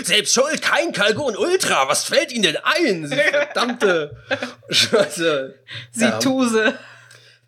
[0.05, 1.89] Selbst schuld, kein Kalgon Ultra.
[1.89, 3.18] Was fällt Ihnen denn ein?
[3.19, 4.16] Verdammte
[4.71, 5.55] Scheiße.
[5.91, 6.19] Sie Ja.
[6.19, 6.75] Tuse.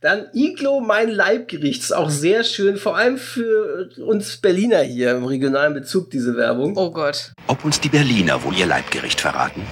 [0.01, 1.83] Dann Iglo, mein Leibgericht.
[1.83, 6.75] Ist auch sehr schön, vor allem für uns Berliner hier im regionalen Bezug, diese Werbung.
[6.77, 7.33] Oh Gott.
[7.49, 9.63] Ob uns die Berliner wohl ihr Leibgericht verraten?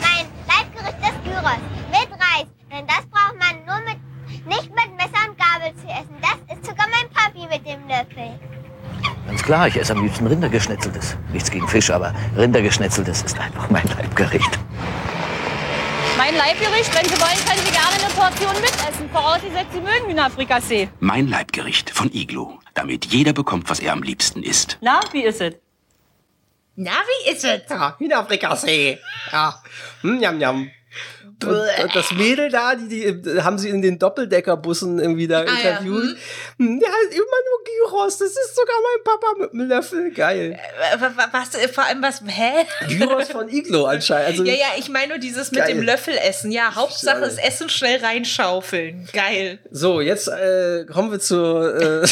[0.00, 2.46] Mein Leibgericht ist Gyros mit Reis.
[2.72, 6.16] Denn das braucht man nur mit, nicht mit Messer und Gabel zu essen.
[6.20, 8.40] Das ist sogar mein Papi mit dem Löffel.
[9.28, 11.16] Ganz klar, ich esse am liebsten Rindergeschnetzeltes.
[11.32, 14.58] Nichts gegen Fisch, aber Rindergeschnetzeltes ist einfach mein Leibgericht.
[16.16, 19.10] Mein Leibgericht, wenn Sie wollen, können Sie gerne eine Portion mitessen.
[19.10, 20.88] Vorausgesetzt, Sie mögen Hühnerfrikassee.
[21.00, 22.58] Mein Leibgericht von Iglo.
[22.74, 24.78] Damit jeder bekommt, was er am liebsten isst.
[24.80, 25.54] Na, wie ist es?
[26.74, 27.62] Na, wie ist es?
[27.68, 28.98] Ja, Hühnerfrikassee.
[29.30, 29.62] Ja.
[30.00, 30.70] Hm, jam, jam.
[31.44, 35.44] Und, und das Mädel da, die, die haben sie in den Doppeldeckerbussen irgendwie da Ah,
[35.44, 36.16] ja, interviewt.
[36.58, 38.18] Hm, heißt immer nur Gyros.
[38.18, 40.10] Das ist sogar mein Papa mit einem Löffel.
[40.12, 40.58] Geil.
[40.92, 42.64] Äh, wa- wa- Was, äh, vor allem was, hä?
[42.88, 44.28] Gyros von Iglo anscheinend.
[44.28, 45.74] Also, ja, ja, ich meine nur dieses mit Geil.
[45.74, 46.50] dem Löffel essen.
[46.52, 49.06] Ja, Hauptsache das Essen schnell reinschaufeln.
[49.12, 49.58] Geil.
[49.70, 52.06] So, jetzt äh, kommen wir zu äh,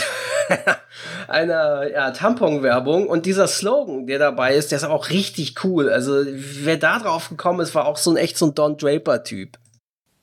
[1.28, 5.90] einer ja, Tampon-Werbung und dieser Slogan, der dabei ist, der ist auch richtig cool.
[5.90, 9.58] Also wer da drauf gekommen ist, war auch so ein echt so ein Don Draper-Typ.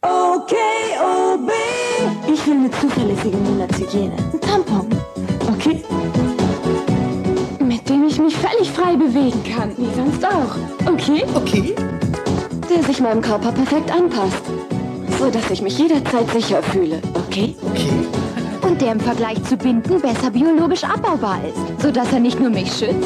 [0.01, 1.51] Okay, OB.
[2.33, 4.15] Ich will eine zuverlässige Monatshygiene.
[4.33, 4.89] Ein Tampon.
[5.53, 5.83] Okay?
[7.63, 10.55] Mit dem ich mich völlig frei bewegen kann, wie sonst auch.
[10.91, 11.23] Okay?
[11.35, 11.75] Okay.
[12.69, 14.43] Der sich meinem Körper perfekt anpasst.
[15.19, 17.01] So dass ich mich jederzeit sicher fühle.
[17.13, 17.55] Okay?
[18.71, 22.71] Und der im Vergleich zu Binden besser biologisch abbaubar ist, sodass er nicht nur mich
[22.71, 23.05] schützt,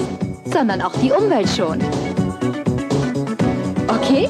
[0.54, 1.84] sondern auch die Umwelt schont.
[3.88, 4.30] Okay?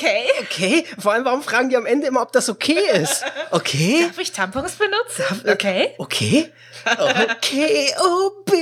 [0.00, 0.24] Okay.
[0.42, 0.84] Okay.
[0.98, 3.22] Vor allem, warum fragen die am Ende immer, ob das okay ist?
[3.50, 4.04] Okay.
[4.06, 5.42] Darf ich Tampons benutzen?
[5.50, 5.90] Okay.
[5.98, 6.48] Okay.
[6.86, 8.52] Okay, OB.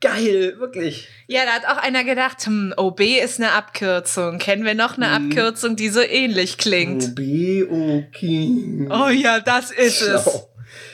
[0.00, 1.08] Geil, wirklich.
[1.28, 4.38] Ja, da hat auch einer gedacht, hm, OB ist eine Abkürzung.
[4.38, 5.30] Kennen wir noch eine Mhm.
[5.30, 7.04] Abkürzung, die so ähnlich klingt?
[7.04, 7.62] OB,
[8.08, 8.88] okay.
[8.90, 10.22] Oh ja, das ist es.
[10.22, 10.48] Schlau.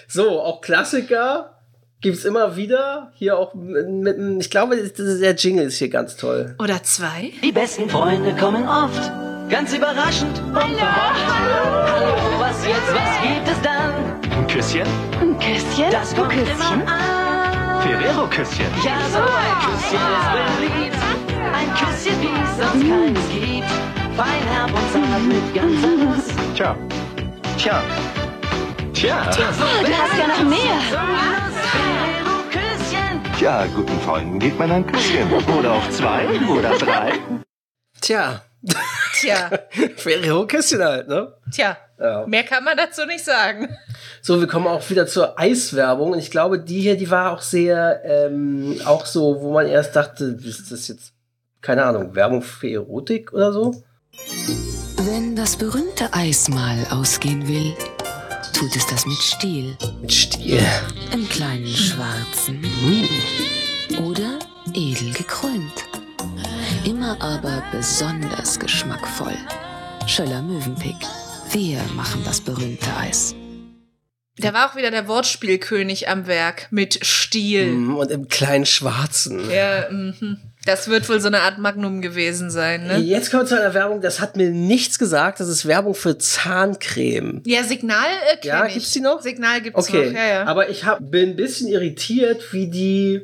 [0.07, 1.59] So, auch Klassiker
[2.01, 3.12] gibt's immer wieder.
[3.16, 6.55] Hier auch mit, mit ich glaube, das- der Jingle ist hier ganz toll.
[6.59, 7.32] Oder zwei?
[7.43, 9.11] Die besten Freunde kommen oft,
[9.53, 11.26] ganz überraschend und verhofft.
[11.92, 13.92] Hallo, was jetzt, was gibt es dann?
[14.38, 14.88] Ein Küsschen?
[15.20, 15.90] Ein Küsschen?
[15.90, 16.48] Das kommt Küsschen?
[16.53, 17.82] immer an.
[17.82, 18.66] Ferrero-Küsschen.
[18.82, 20.96] Ja, so ein Küsschen ist beliebt.
[21.53, 23.70] Ein Küsschen, wie es sonst keines gibt.
[24.16, 26.26] fein, herb und zart mit ganz anders.
[26.57, 26.74] Tja.
[27.59, 27.82] Tja.
[28.94, 29.16] Tja.
[29.28, 30.80] Oh, du hast ja noch mehr.
[33.38, 35.30] Tja, guten Freunden gibt man ein Küsschen.
[35.59, 37.12] Oder auch zwei oder drei.
[38.00, 38.40] Tja.
[39.14, 39.50] Tja.
[39.96, 41.32] Ferrero Küsschen halt, ne?
[41.50, 41.76] Tja.
[41.98, 42.26] Ja.
[42.26, 43.68] Mehr kann man dazu nicht sagen.
[44.22, 46.12] So, wir kommen auch wieder zur Eiswerbung.
[46.12, 49.94] Und ich glaube, die hier, die war auch sehr, ähm, auch so, wo man erst
[49.94, 51.12] dachte, ist das jetzt,
[51.60, 53.82] keine Ahnung, Werbung für Erotik oder so?
[54.96, 57.74] Wenn das berühmte Eis mal ausgehen will,
[58.52, 59.76] tut es das mit Stiel.
[60.00, 60.60] Mit Stiel.
[61.12, 62.64] Im kleinen Schwarzen.
[64.04, 64.38] Oder
[64.74, 65.91] edel gekrönt.
[66.85, 69.37] Immer aber besonders geschmackvoll.
[70.07, 70.97] Schöller Mövenpick.
[71.53, 73.35] Wir machen das berühmte Eis.
[74.39, 77.66] Da war auch wieder der Wortspielkönig am Werk mit Stiel.
[77.72, 79.49] Mhm, Und im kleinen Schwarzen.
[79.51, 80.39] Ja, mhm.
[80.64, 82.99] Das wird wohl so eine Art Magnum gewesen sein, ne?
[82.99, 85.41] Jetzt kommen wir zu einer Werbung, das hat mir nichts gesagt.
[85.41, 87.43] Das ist Werbung für Zahncreme.
[87.45, 88.74] Ja, Signal äh, kenn Ja, ich.
[88.74, 89.20] gibt's die noch?
[89.22, 90.45] Signal gibt's Okay, noch, ja, ja.
[90.45, 93.20] aber ich hab, bin ein bisschen irritiert, wie die,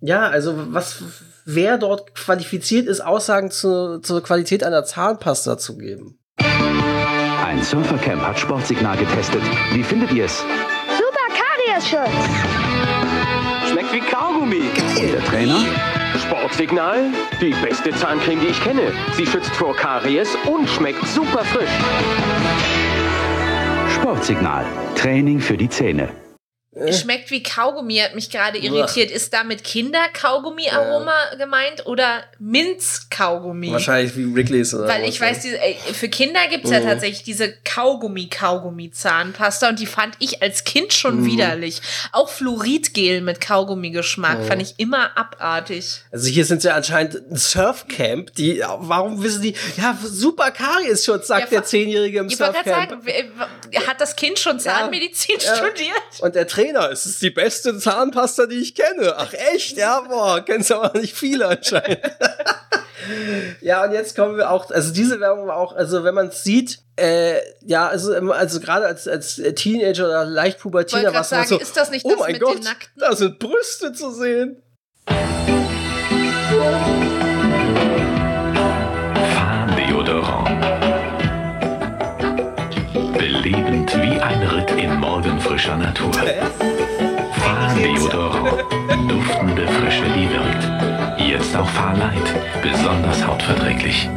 [0.00, 1.02] ja, also was,
[1.48, 6.18] wer dort qualifiziert ist, Aussagen zu, zur Qualität einer Zahnpasta zu geben.
[6.38, 9.40] Ein Surfercamp hat Sportsignal getestet.
[9.72, 10.38] Wie findet ihr es?
[10.38, 12.10] Super Kariesschutz.
[13.70, 14.60] Schmeckt wie Kaugummi.
[15.00, 15.58] Und der Trainer?
[16.18, 17.06] Sportsignal?
[17.40, 18.92] Die beste Zahncreme, die ich kenne.
[19.16, 21.70] Sie schützt vor Karies und schmeckt super frisch.
[23.94, 24.66] Sportsignal.
[24.94, 26.10] Training für die Zähne.
[26.92, 29.10] Schmeckt wie Kaugummi, hat mich gerade irritiert.
[29.10, 33.72] Ist damit Kinder-Kaugummi-Aroma gemeint oder Minz-Kaugummi?
[33.72, 36.84] Wahrscheinlich wie Wrigley's oder Weil ich weiß, diese, ey, für Kinder gibt's ja Mhm.
[36.84, 41.26] tatsächlich diese Kaugummi-Kaugummi-Zahnpasta und die fand ich als Kind schon Mhm.
[41.26, 41.80] widerlich.
[42.12, 44.44] Auch Fluoridgel mit Kaugummi-Geschmack Mhm.
[44.46, 46.02] fand ich immer abartig.
[46.12, 51.52] Also hier sind sie anscheinend ein Surfcamp, die, warum wissen die, ja, super Kariesschutz, sagt
[51.52, 53.04] der Zehnjährige im Ich wollte gerade Surfcamp.
[53.06, 55.56] sagen, hat das Kind schon Zahnmedizin Ja.
[55.56, 55.92] studiert?
[56.20, 59.14] Und der Trainer, es ist die beste Zahnpasta, die ich kenne.
[59.16, 59.76] Ach echt?
[59.76, 62.00] Ja, boah, kennst aber nicht viele anscheinend.
[63.60, 66.44] ja, und jetzt kommen wir auch, also diese Werbung war auch, also wenn man es
[66.44, 71.48] sieht, äh, ja, also, ähm, also gerade als, als Teenager oder leicht Pubertiner war es
[71.48, 73.00] so, ist das nicht oh das mein mit Gott, den Nackten?
[73.00, 74.62] da sind Brüste zu sehen.
[79.34, 80.57] Fahrdeodorant.
[83.42, 86.10] Belebend wie ein Ritt in morgenfrischer Natur.
[87.32, 88.64] Fahrdeodorant.
[89.08, 91.20] Duftende Frische, die wirkt.
[91.20, 92.34] Jetzt auch Fahrlight.
[92.62, 94.10] Besonders hautverträglich.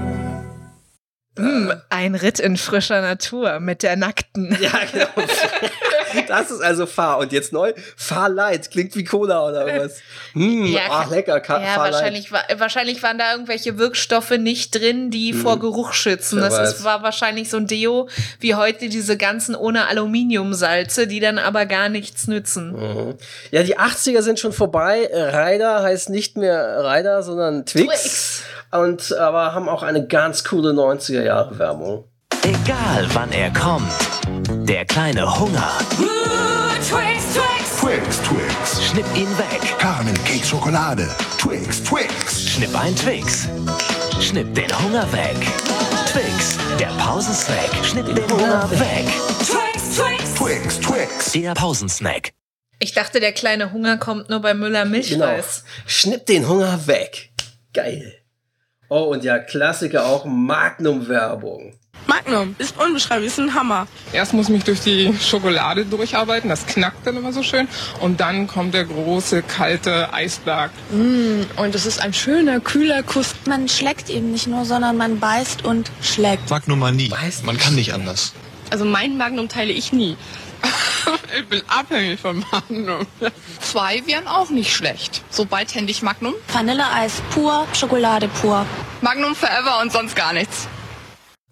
[1.37, 4.57] Mm, ein Ritt in frischer Natur mit der Nackten.
[4.61, 5.07] Ja, genau.
[6.27, 7.19] Das ist also Fahr.
[7.19, 8.69] Und jetzt neu, Fahrlight.
[8.69, 9.99] Klingt wie Cola oder was.
[10.33, 11.39] Hm, Ja, ach, lecker.
[11.39, 15.39] Ka Ja, wahrscheinlich, wa- wahrscheinlich waren da irgendwelche Wirkstoffe nicht drin, die Hm.
[15.41, 16.41] vor Geruch schützen.
[16.41, 18.09] Wer Das ist, war wahrscheinlich so ein Deo
[18.41, 22.73] wie heute diese ganzen ohne Aluminiumsalze, die dann aber gar nichts nützen.
[22.73, 23.15] Mhm.
[23.51, 25.09] Ja, die 80er sind schon vorbei.
[25.13, 27.85] Ryder heißt nicht mehr Ryder, sondern Twix.
[27.87, 28.40] Twix.
[28.71, 32.05] Und aber haben auch eine ganz coole 90er Jahre Werbung.
[32.43, 33.91] Egal wann er kommt,
[34.67, 35.69] der kleine Hunger
[36.91, 37.79] Twix, Twix.
[37.79, 38.83] Twix, Twix.
[38.83, 39.61] Schnipp ihn weg.
[39.77, 41.07] Karamellcake Schokolade.
[41.37, 42.49] Twix, Twix.
[42.49, 43.47] Schnipp ein Twix.
[44.19, 45.35] Schnipp den Hunger weg.
[46.11, 47.69] Twix, der Pausensnack.
[47.85, 49.05] Schnipp den Hunger weg.
[49.45, 50.35] Twix, Twix.
[50.35, 51.31] Twix, Twix.
[51.33, 52.31] Der Pausensnack.
[52.79, 55.63] Ich dachte, der kleine Hunger kommt nur bei Müller Milchreis.
[55.85, 57.31] Schnipp den Hunger weg.
[57.73, 58.20] Geil.
[58.93, 61.71] Oh, und ja, Klassiker auch Magnum-Werbung.
[62.07, 63.87] Magnum ist unbeschreiblich, ist ein Hammer.
[64.11, 67.69] Erst muss ich mich durch die Schokolade durcharbeiten, das knackt dann immer so schön.
[68.01, 70.71] Und dann kommt der große, kalte Eisberg.
[70.91, 73.33] Mm, und es ist ein schöner, kühler Kuss.
[73.47, 76.49] Man schlägt eben nicht nur, sondern man beißt und schlägt.
[76.49, 77.13] Magnumanie.
[77.45, 78.33] Man kann nicht anders.
[78.71, 80.17] Also mein Magnum teile ich nie.
[81.39, 83.05] ich bin abhängig vom Magnum.
[83.59, 85.23] Zwei wären auch nicht schlecht.
[85.29, 86.33] So beidhändig Magnum.
[86.51, 88.65] Vanilleeis pur, Schokolade pur.
[89.01, 90.67] Magnum forever und sonst gar nichts.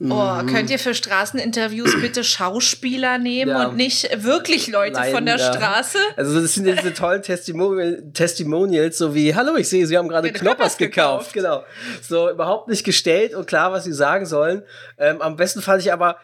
[0.01, 0.05] Oh,
[0.41, 0.47] Mhm.
[0.47, 3.67] könnt ihr für Straßeninterviews bitte Schauspieler nehmen Ja.
[3.67, 5.53] und nicht wirklich Leute Nein, von der ja.
[5.53, 5.97] Straße?
[6.15, 10.31] Also das sind diese tollen Testimonial Testimonials, so wie, hallo, ich sehe, Sie haben gerade
[10.31, 11.33] Knoppers gekauft.
[11.33, 11.65] Genau.
[12.01, 14.63] So überhaupt nicht gestellt und klar, was Sie sagen sollen.
[14.97, 16.15] Ähm, am besten fand ich aber,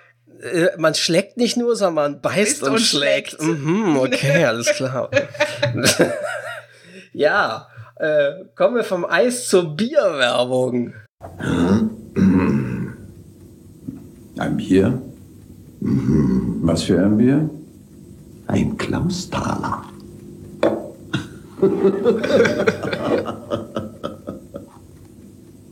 [0.42, 3.32] äh, man schlägt nicht nur, sondern man beißt und, und schlägt.
[3.32, 3.42] schlägt.
[3.42, 5.10] Mhm, okay, alles klar.
[7.14, 10.94] ja, äh, kommen wir vom Eis zur Bierwerbung.
[14.38, 15.02] Ein Bier?
[15.80, 16.60] Mhm.
[16.62, 17.50] Was für ein Bier?
[18.48, 19.84] Ein Klaustaler.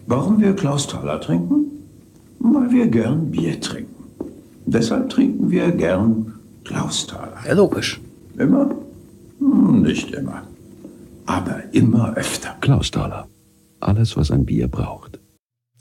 [0.07, 1.65] Warum wir Klausthaler trinken?
[2.39, 4.02] Weil wir gern Bier trinken.
[4.65, 6.33] Deshalb trinken wir gern
[6.63, 7.37] Klausthaler.
[7.47, 7.99] Ja, logisch.
[8.37, 8.71] Immer?
[9.39, 10.43] Hm, Nicht immer.
[11.25, 12.55] Aber immer öfter.
[12.61, 13.27] Klausthaler.
[13.79, 15.19] Alles, was ein Bier braucht.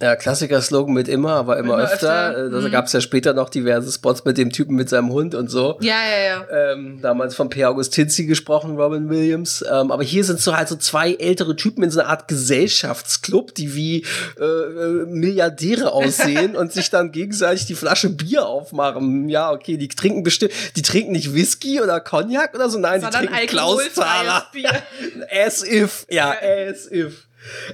[0.03, 2.31] Ja, Klassiker-Slogan mit immer, aber immer, Immer öfter.
[2.31, 2.47] öfter.
[2.47, 2.71] Äh, Da Mhm.
[2.73, 5.79] gab es ja später noch diverse Spots mit dem Typen mit seinem Hund und so.
[5.81, 6.73] Ja, ja, ja.
[6.73, 7.65] Ähm, damals von P.
[7.65, 9.65] August Tinzi gesprochen, Robin Williams.
[9.73, 13.55] Ähm, aber hier sind so halt so zwei ältere Typen in so einer Art Gesellschaftsclub,
[13.55, 14.05] die wie
[14.41, 19.29] äh, äh, Milliardäre aussehen und sich dann gegenseitig die Flasche Bier aufmachen.
[19.29, 23.23] Ja, okay, die trinken bestimmt, die trinken nicht Whisky oder Cognac oder so, nein, Sondern
[23.23, 24.47] die trinken Klausthaler.
[24.53, 24.71] Bier.
[25.47, 26.35] As if, ja,
[26.71, 27.29] as if.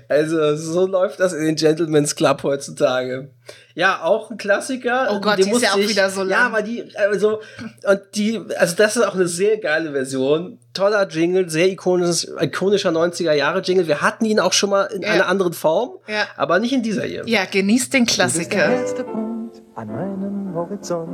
[0.09, 3.31] Also so läuft das in den Gentleman's Club heutzutage.
[3.75, 5.09] Ja, auch ein Klassiker.
[5.13, 6.31] Oh Gott, die ist ja auch wieder so lang.
[6.31, 7.41] Ja, aber die, also,
[7.87, 10.59] und die, also das ist auch eine sehr geile Version.
[10.75, 13.87] Toller Jingle, sehr ikonisch, ikonischer 90er Jahre Jingle.
[13.87, 15.11] Wir hatten ihn auch schon mal in Ja.
[15.11, 16.25] einer anderen Form, Ja.
[16.37, 17.23] aber nicht in dieser hier.
[17.27, 18.69] Ja, genießt den Du bist der Klassiker.
[18.69, 21.11] hellste Punkt an meinem Horizont.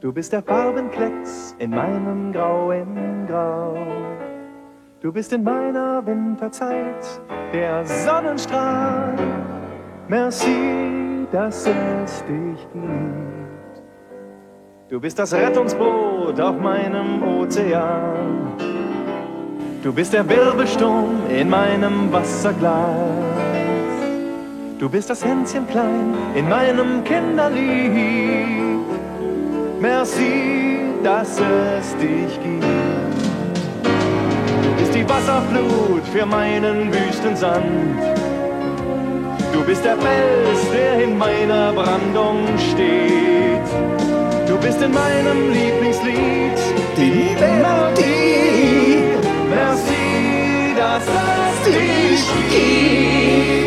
[0.00, 3.76] Du bist der Farbenklecks in meinem grauen Grau.
[5.02, 7.20] Du bist in meiner Winterzeit
[7.52, 9.16] der Sonnenstrahl.
[10.06, 13.82] Merci, dass es dich gibt.
[14.88, 18.52] Du bist das Rettungsboot auf meinem Ozean.
[19.82, 22.94] Du bist der Wirbelsturm in meinem Wasserglas.
[24.78, 27.90] Du bist das Hänschen klein in meinem Kinderlied.
[29.80, 32.91] Merci, dass es dich gibt.
[34.82, 38.02] Du bist die Wasserflut für meinen Wüstensand.
[39.52, 43.62] Du bist der Fels, der in meiner Brandung steht.
[44.48, 46.58] Du bist in meinem Lieblingslied
[46.96, 49.04] die Melodie.
[49.50, 53.61] Merci, dass es dich gibt.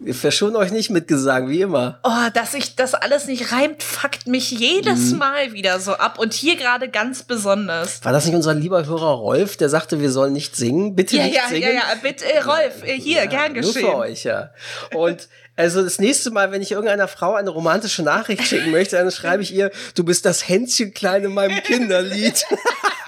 [0.00, 1.98] Wir verschonen euch nicht mit Gesang, wie immer.
[2.04, 5.18] Oh, dass sich das alles nicht reimt, fuckt mich jedes Mhm.
[5.18, 6.18] Mal wieder so ab.
[6.18, 8.04] Und hier gerade ganz besonders.
[8.04, 10.94] War das nicht unser lieber Hörer Rolf, der sagte, wir sollen nicht singen?
[10.94, 11.62] Bitte Ja, nicht ja, singen.
[11.62, 13.80] ja, ja, bitte, äh, Rolf, äh, hier, gern Nur geschehen.
[13.86, 14.50] für euch, ja.
[14.94, 19.10] Und also das nächste Mal, wenn ich irgendeiner Frau eine romantische Nachricht schicken möchte, dann
[19.10, 22.44] schreibe ich ihr, du bist das Hänschen klein in meinem Kinderlied.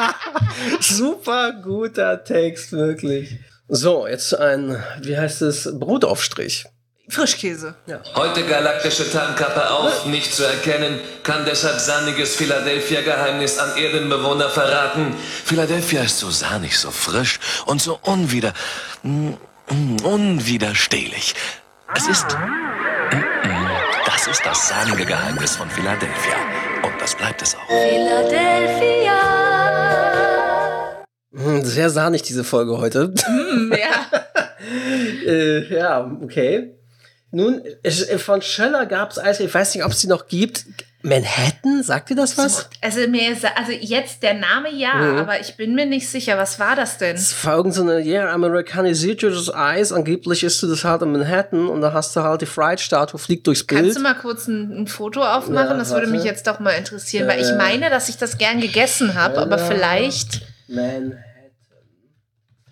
[0.81, 3.39] Super guter Text, wirklich.
[3.69, 6.65] So, jetzt ein, wie heißt es, Brotaufstrich.
[7.11, 7.75] Frischkäse.
[7.87, 8.01] Ja.
[8.15, 15.15] Heute galaktische Tarnkappe auf, nicht zu erkennen, kann deshalb sandiges Philadelphia-Geheimnis an Erdenbewohner verraten.
[15.45, 18.53] Philadelphia ist so sahnig, so frisch und so unwider...
[19.03, 19.31] mm,
[19.71, 21.35] mm, unwiderstehlich.
[21.95, 22.27] Es ist...
[22.37, 23.67] mm,
[24.07, 26.37] Das ist das sahnige Geheimnis von Philadelphia.
[26.83, 27.71] Und das bleibt es auch.
[31.33, 33.13] Hm, Sehr sahnig, diese Folge heute.
[33.29, 34.11] Mm, ja.
[35.27, 36.75] äh, ja, okay.
[37.33, 37.63] Nun,
[38.19, 40.65] von Schöller gab es Eis, ich weiß nicht, ob es die noch gibt.
[41.03, 42.69] Manhattan, sagt ihr das was?
[42.83, 45.19] Also mir ist, also jetzt der Name ja, Mhm.
[45.21, 47.17] aber ich bin mir nicht sicher, was war das denn?
[47.17, 49.93] Es war so eine, ja, amerikanisiertes Eis.
[49.93, 53.47] Angeblich isst du das halt in Manhattan und da hast du halt die Fried-Statue, fliegt
[53.47, 53.81] durchs Bild.
[53.81, 55.71] Kannst du mal kurz ein, ein Foto aufmachen?
[55.71, 58.37] Ja, das würde mich jetzt doch mal interessieren, weil ich Äh, meine, dass ich das
[58.37, 61.17] gern gegessen habe, aber vielleicht, Man.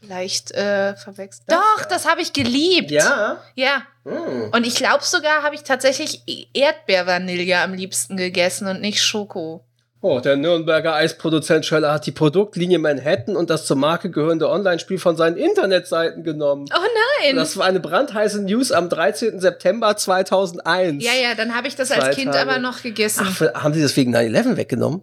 [0.02, 1.44] vielleicht äh, verwechselt.
[1.50, 2.90] Doch, das habe ich geliebt.
[2.90, 3.38] Ja?
[3.54, 3.82] Ja.
[4.08, 4.50] Hm.
[4.52, 6.22] Und ich glaube sogar, habe ich tatsächlich
[6.54, 9.64] Erdbeervanille am liebsten gegessen und nicht Schoko.
[10.00, 14.98] Oh, der Nürnberger Eisproduzent Schöller hat die Produktlinie Manhattan und das zur Marke gehörende Online-Spiel
[14.98, 16.66] von seinen Internetseiten genommen.
[16.72, 16.86] Oh
[17.24, 17.34] nein!
[17.34, 19.40] Das war eine brandheiße News am 13.
[19.40, 21.02] September 2001.
[21.04, 22.48] ja, ja, dann habe ich das Zwei als Kind Tage.
[22.48, 23.26] aber noch gegessen.
[23.28, 25.02] Ach, haben sie das wegen 9-11 weggenommen?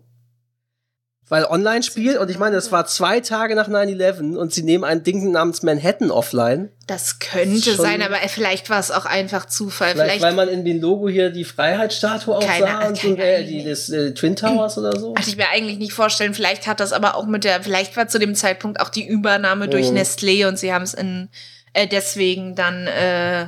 [1.27, 5.01] Weil Online-Spiel, und ich meine, das war zwei Tage nach 9-11 und sie nehmen ein
[5.01, 6.69] Ding namens Manhattan offline.
[6.85, 9.93] das könnte Schon- sein, aber vielleicht war es auch einfach Zufall.
[9.93, 13.15] Vielleicht, Vielleicht, weil man in dem Logo hier die Freiheitsstatue auch Keine- sah und so,
[13.15, 15.15] äh, die des äh, Twin Towers oder so.
[15.15, 16.35] Hatte ich mir eigentlich nicht vorstellen.
[16.35, 19.67] Vielleicht hat das aber auch mit der, vielleicht war zu dem Zeitpunkt auch die Übernahme
[19.67, 19.97] durch Mhm.
[19.97, 21.29] Nestlé und sie haben es in
[21.73, 23.47] äh, deswegen dann äh,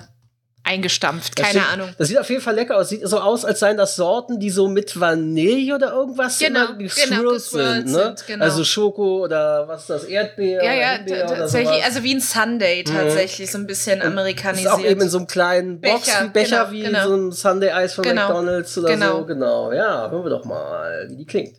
[0.68, 1.40] eingestampft.
[1.40, 1.90] Das Keine sieht, Ahnung.
[1.98, 2.90] Das sieht auf jeden Fall lecker aus.
[2.90, 6.78] Sieht so aus, als seien das Sorten, die so mit Vanille oder irgendwas Genau, immer
[6.78, 7.86] genau, sind.
[7.86, 8.04] Ne?
[8.16, 8.44] sind, genau.
[8.46, 10.04] Also Schoko oder was ist das?
[10.04, 10.64] Erdbeer?
[10.64, 11.86] Ja, ja, oder tatsächlich, sowas.
[11.86, 12.94] also wie ein Sunday Mhm.
[12.94, 14.72] tatsächlich, so ein bisschen Ist amerikanisiert.
[14.74, 17.08] auch eben in so einem kleinen Box, Becher, wie Becher genau, wie genau.
[17.08, 19.18] so ein Sunday Eis von Genau, McDonalds oder genau.
[19.20, 19.26] so.
[19.26, 21.58] Genau, ja, hören wir doch mal, wie die klingt.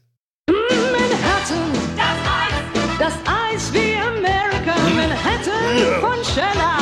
[0.49, 1.73] Manhattan,
[2.99, 4.75] das Eis wie America.
[4.95, 6.78] Manhattan von Scheller.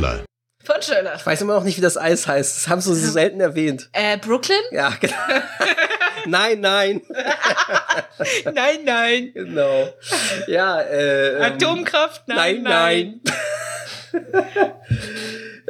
[0.00, 0.24] Manhattan.
[0.64, 1.14] Von Schöller.
[1.16, 2.56] Ich weiß immer noch nicht, wie das Eis heißt.
[2.56, 3.88] Das haben sie so selten erwähnt.
[3.92, 4.58] Äh, Brooklyn?
[4.70, 5.14] Ja, genau.
[6.26, 7.00] nein, nein.
[8.44, 9.30] nein, nein.
[9.32, 9.88] Genau.
[10.46, 11.36] Ja, äh.
[11.36, 12.28] ähm, Atomkraft?
[12.28, 13.20] Nein, nein.
[14.12, 14.32] nein.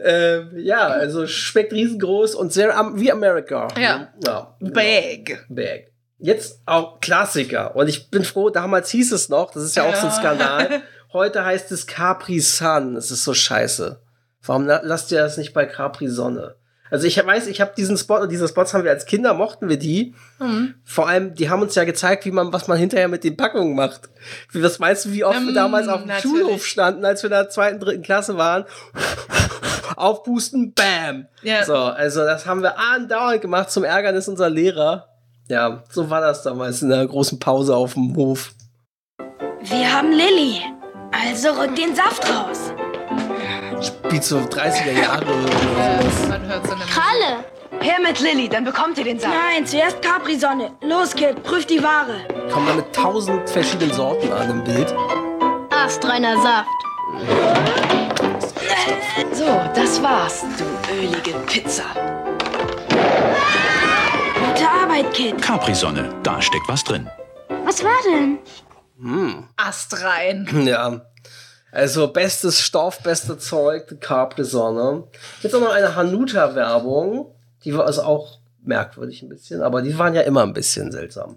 [0.04, 3.68] ähm, ja, also schmeckt riesengroß und sehr am, wie America.
[3.78, 4.12] Ja.
[4.24, 4.56] ja.
[4.60, 5.46] Bag.
[5.48, 5.92] Bag.
[6.18, 7.76] Jetzt auch Klassiker.
[7.76, 10.18] Und ich bin froh, damals hieß es noch, das ist ja auch so ein Ja.
[10.18, 10.82] Skandal.
[11.12, 12.96] Heute heißt es Capri Sun.
[12.96, 14.02] Es ist so scheiße.
[14.48, 16.56] Warum la- lasst ihr das nicht bei Capri Sonne?
[16.90, 19.78] Also ich weiß, ich habe diesen Spot, diese Spots haben wir als Kinder, mochten wir
[19.78, 20.14] die.
[20.40, 20.74] Mhm.
[20.84, 23.76] Vor allem, die haben uns ja gezeigt, wie man, was man hinterher mit den Packungen
[23.76, 24.08] macht.
[24.52, 26.40] Wie, was meinst du, wie oft wir Ähm, damals auf dem natürlich.
[26.40, 28.64] Schulhof standen, als wir in der zweiten, dritten Klasse waren?
[29.96, 31.26] Aufpusten, bam.
[31.42, 31.64] Ja.
[31.64, 35.08] So, also das haben wir andauernd gemacht zum Ärgernis unserer Lehrer.
[35.48, 38.52] Ja, so war das damals in der großen Pause auf dem Hof.
[39.62, 40.60] Wir haben Lilly.
[41.10, 42.72] Also rück den Saft raus.
[43.80, 46.28] Spielt so 30er Jahre oder sowas.
[46.28, 47.44] Man hört so eine Kralle.
[47.80, 49.32] Her mit Lilly, dann bekommt ihr den Saft.
[49.34, 50.72] Nein, zuerst Capri-Sonne.
[50.82, 52.26] Los, Kid, prüf die Ware.
[52.50, 54.92] Kommen da mit tausend verschiedenen Sorten an im Bild.
[55.70, 56.68] Astreiner Saft.
[59.32, 60.64] So, das war's, du
[60.94, 61.84] ölige Pizza.
[62.88, 65.40] Gute Arbeit, Kid.
[65.40, 67.08] Capri-Sonne, da steckt was drin.
[67.64, 68.38] Was war denn?
[69.00, 69.44] Hm.
[69.56, 70.48] Ast rein.
[70.66, 71.00] Ja.
[71.70, 75.04] Also bestes Stoff, beste Zeug, Capri-Sonne.
[75.42, 77.34] Jetzt auch noch eine Hanuta-Werbung.
[77.64, 81.36] Die war also auch merkwürdig ein bisschen, aber die waren ja immer ein bisschen seltsam.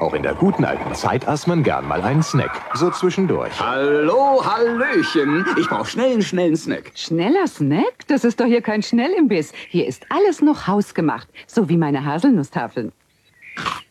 [0.00, 2.50] Auch in der guten alten Zeit aß man gern mal einen Snack.
[2.74, 3.58] So zwischendurch.
[3.60, 5.46] Hallo, Hallöchen.
[5.58, 6.92] Ich brauche schnell einen schnellen Snack.
[6.94, 8.06] Schneller Snack?
[8.08, 9.52] Das ist doch hier kein Schnellimbiss.
[9.68, 11.28] Hier ist alles noch hausgemacht.
[11.46, 12.92] So wie meine Haselnusstafeln.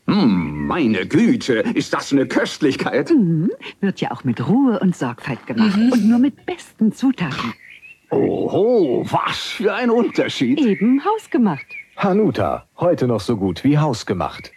[0.07, 3.09] Hm, meine Güte, ist das eine Köstlichkeit?
[3.09, 3.51] Mhm.
[3.80, 5.78] Wird ja auch mit Ruhe und Sorgfalt gemacht.
[5.78, 7.53] Und nur mit besten Zutaten.
[8.09, 10.59] Oho, was für ein Unterschied.
[10.59, 11.66] Eben hausgemacht.
[11.95, 14.51] Hanuta, heute noch so gut wie hausgemacht.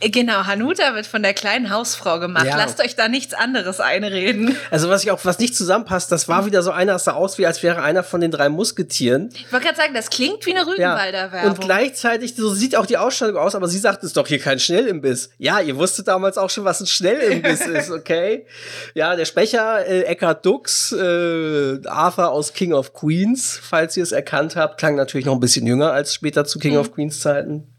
[0.00, 2.44] Genau, Hanuta wird von der kleinen Hausfrau gemacht.
[2.44, 2.58] Ja.
[2.58, 4.54] Lasst euch da nichts anderes einreden.
[4.70, 7.38] Also was ich auch, was nicht zusammenpasst, das war wieder so einer, das sah aus,
[7.38, 9.30] wie als wäre einer von den drei Musketieren.
[9.32, 11.52] Ich wollte gerade sagen, das klingt wie eine Rügenwalder Werbung.
[11.52, 14.40] Und gleichzeitig, so sieht auch die Ausstellung aus, aber sie sagt, es ist doch hier
[14.40, 15.30] kein Schnellimbiss.
[15.38, 18.46] Ja, ihr wusstet damals auch schon, was ein Schnellimbiss ist, okay?
[18.94, 24.12] Ja, der Sprecher, äh, Eckhard Dux, äh, Arthur aus King of Queens, falls ihr es
[24.12, 27.75] erkannt habt, klang natürlich noch ein bisschen jünger als später zu King of Queens Zeiten.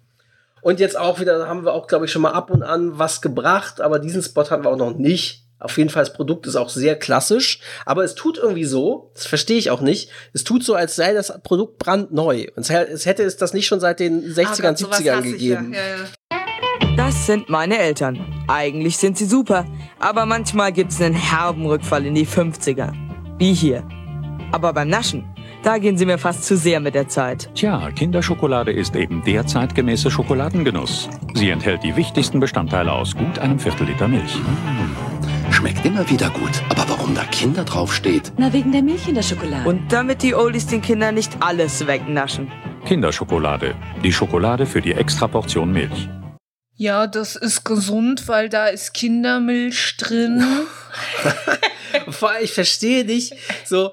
[0.68, 3.22] Und jetzt auch wieder, haben wir auch, glaube ich, schon mal ab und an was
[3.22, 5.46] gebracht, aber diesen Spot hatten wir auch noch nicht.
[5.60, 9.26] Auf jeden Fall, das Produkt ist auch sehr klassisch, aber es tut irgendwie so, das
[9.28, 12.48] verstehe ich auch nicht, es tut so, als sei das Produkt brandneu.
[12.58, 15.74] Und es hä- es hätte es das nicht schon seit den 60ern, 70ern gegeben.
[16.98, 18.20] Das sind meine Eltern.
[18.50, 19.66] Eigentlich sind sie super,
[20.00, 22.92] aber manchmal gibt's einen herben Rückfall in die 50er.
[23.38, 23.88] Wie hier.
[24.52, 25.24] Aber beim Naschen,
[25.64, 27.50] da gehen sie mir fast zu sehr mit der Zeit.
[27.56, 31.10] Tja, Kinderschokolade ist eben der zeitgemäße Schokoladengenuss.
[31.34, 34.38] Sie enthält die wichtigsten Bestandteile aus gut einem Viertel Liter Milch.
[35.52, 36.52] Schmeckt immer wieder gut.
[36.70, 38.32] Aber warum da Kinder draufsteht?
[38.38, 39.68] Na, wegen der Milch in der Schokolade.
[39.68, 42.52] Und damit die Oldies den Kindern nicht alles wegnaschen.
[42.86, 46.10] Kinderschokolade, die Schokolade für die Extraportion Milch.
[46.76, 50.44] Ja, das ist gesund, weil da ist Kindermilch drin.
[52.10, 53.34] Vor allem, ich verstehe nicht,
[53.66, 53.90] so,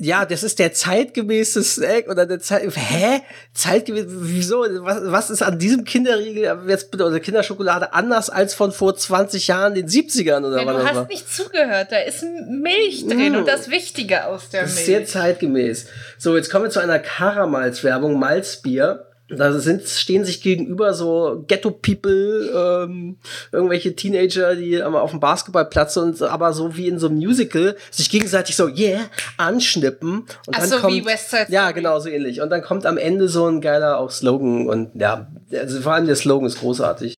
[0.00, 3.20] ja, das ist der zeitgemäße Snack oder der Zeit, hä?
[3.54, 4.64] Zeitgemäß, wieso?
[4.80, 9.46] Was, was ist an diesem Kinderriegel jetzt bitte, oder Kinderschokolade anders als von vor 20
[9.46, 11.06] Jahren, den 70ern oder Ja, was du hast war?
[11.06, 13.36] nicht zugehört, da ist Milch drin Mm.
[13.36, 14.86] und das Wichtige aus der Das ist Milch.
[14.86, 15.86] sehr zeitgemäß.
[16.18, 19.06] So, jetzt kommen wir zu einer Karamalz-Werbung, Malzbier.
[19.30, 23.16] Da sind, stehen sich gegenüber so Ghetto-People, ähm,
[23.52, 27.76] irgendwelche Teenager, die einmal auf dem Basketballplatz und aber so wie in so einem Musical
[27.90, 29.00] sich gegenseitig so, yeah,
[29.36, 30.20] anschnippen.
[30.20, 32.40] Und Ach dann so, kommt, wie West Side Ja, genau, so ähnlich.
[32.40, 36.06] Und dann kommt am Ende so ein geiler auch Slogan und ja, also vor allem
[36.06, 37.14] der Slogan ist großartig.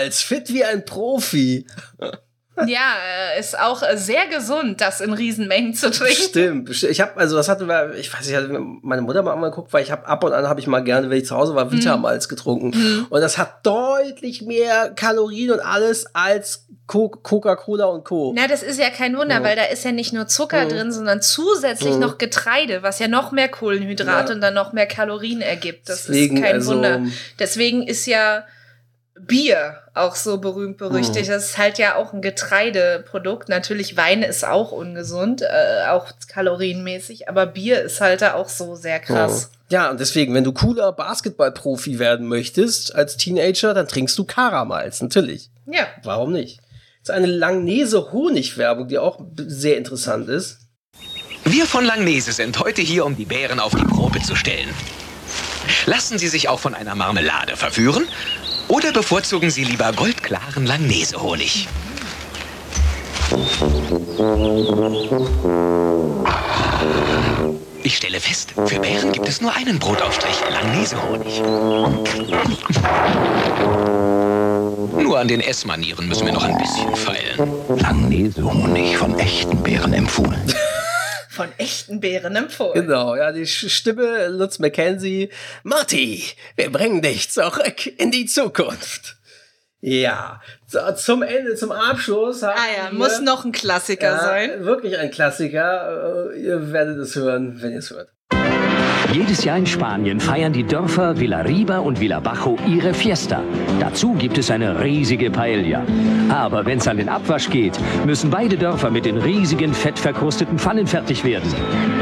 [0.00, 1.66] Karamalz, fit wie ein Profi.
[2.66, 2.92] Ja,
[3.34, 6.14] äh, ist auch äh, sehr gesund, das in Riesenmengen zu trinken.
[6.22, 6.82] Stimmt.
[6.82, 8.48] Ich habe also das hatten wir, ich weiß nicht, hatte
[8.82, 11.16] meine Mutter mal angeguckt, weil ich habe ab und an habe ich mal gerne, wenn
[11.18, 13.06] ich zu Hause war, Vitamalz getrunken Mhm.
[13.08, 18.34] und das hat deutlich mehr Kalorien und alles als Co- Coca-Cola und Co.
[18.36, 19.42] Na, das ist ja kein Wunder, Ja.
[19.42, 20.68] weil da ist ja nicht nur Zucker Mhm.
[20.68, 22.00] drin, sondern zusätzlich Mhm.
[22.00, 24.34] noch Getreide, was ja noch mehr Kohlenhydrate Ja.
[24.34, 25.88] und dann noch mehr Kalorien ergibt.
[25.88, 27.00] Das Deswegen, ist kein also- Wunder.
[27.38, 28.44] Deswegen ist ja
[29.26, 31.28] Bier auch so berühmt berüchtigt.
[31.28, 31.32] Mhm.
[31.32, 33.48] Das ist halt ja auch ein Getreideprodukt.
[33.48, 38.76] Natürlich Wein ist auch ungesund, äh, auch kalorienmäßig, aber Bier ist halt da auch so
[38.76, 39.50] sehr krass.
[39.68, 45.00] Ja, und deswegen, wenn du cooler Basketballprofi werden möchtest als Teenager, dann trinkst du Karamalz,
[45.00, 45.50] natürlich.
[45.66, 45.86] Ja.
[46.02, 46.58] Warum nicht?
[47.02, 50.58] Das ist eine Langnese-Honig-Werbung, die auch sehr interessant ist.
[51.44, 54.68] Wir von Langnese sind heute hier, um die Bären auf die Probe zu stellen.
[55.86, 58.04] Lassen Sie sich auch von einer Marmelade verführen
[58.70, 61.68] oder bevorzugen Sie lieber goldklaren Langnese-Honig?
[67.82, 71.42] Ich stelle fest, für Bären gibt es nur einen Brotaufstrich Langnese-Honig.
[75.02, 77.52] Nur an den Essmanieren müssen wir noch ein bisschen feilen.
[77.76, 80.40] Langnese-Honig von echten Bären empfohlen.
[81.30, 82.74] Von echten Beeren empfohlen.
[82.86, 85.30] Genau, ja, die Stimme Lutz McKenzie.
[85.62, 86.24] Marty,
[86.56, 89.16] wir bringen dich zurück in die Zukunft.
[89.80, 92.42] Ja, so, zum Ende, zum Abschluss.
[92.42, 94.64] Haben Ah ja, wir- muss noch ein Klassiker ja, sein.
[94.64, 96.32] Wirklich ein Klassiker.
[96.34, 98.10] Äh, Ihr werdet es hören, wenn ihr es hört.
[99.12, 103.42] Jedes Jahr in Spanien feiern die Dörfer Villarriba und Villabajo ihre Fiesta.
[103.80, 105.82] Dazu gibt es eine riesige Paella.
[106.28, 110.86] Aber wenn es an den Abwasch geht, müssen beide Dörfer mit den riesigen, fettverkrusteten Pfannen
[110.86, 111.52] fertig werden.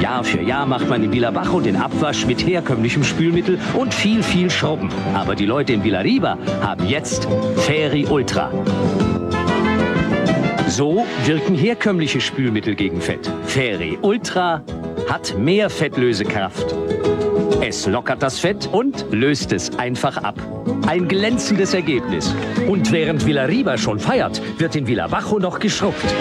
[0.03, 4.51] Jahr für Jahr macht man in Villabajo den Abwasch mit herkömmlichem Spülmittel und viel, viel
[4.51, 4.91] Schrubben.
[5.15, 8.51] Aber die Leute in Villarriba haben jetzt Feri Ultra.
[10.69, 13.31] So wirken herkömmliche Spülmittel gegen Fett.
[13.47, 14.63] Feri Ultra
[15.09, 16.75] hat mehr Fettlösekraft.
[17.61, 20.37] Es lockert das Fett und löst es einfach ab.
[20.87, 22.35] Ein glänzendes Ergebnis.
[22.69, 26.15] Und während Villarriba schon feiert, wird in Villabajo noch geschrubbt.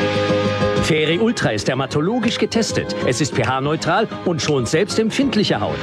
[0.83, 2.95] Feri Ultra ist dermatologisch getestet.
[3.05, 5.79] Es ist pH-neutral und schont selbstempfindliche Haut.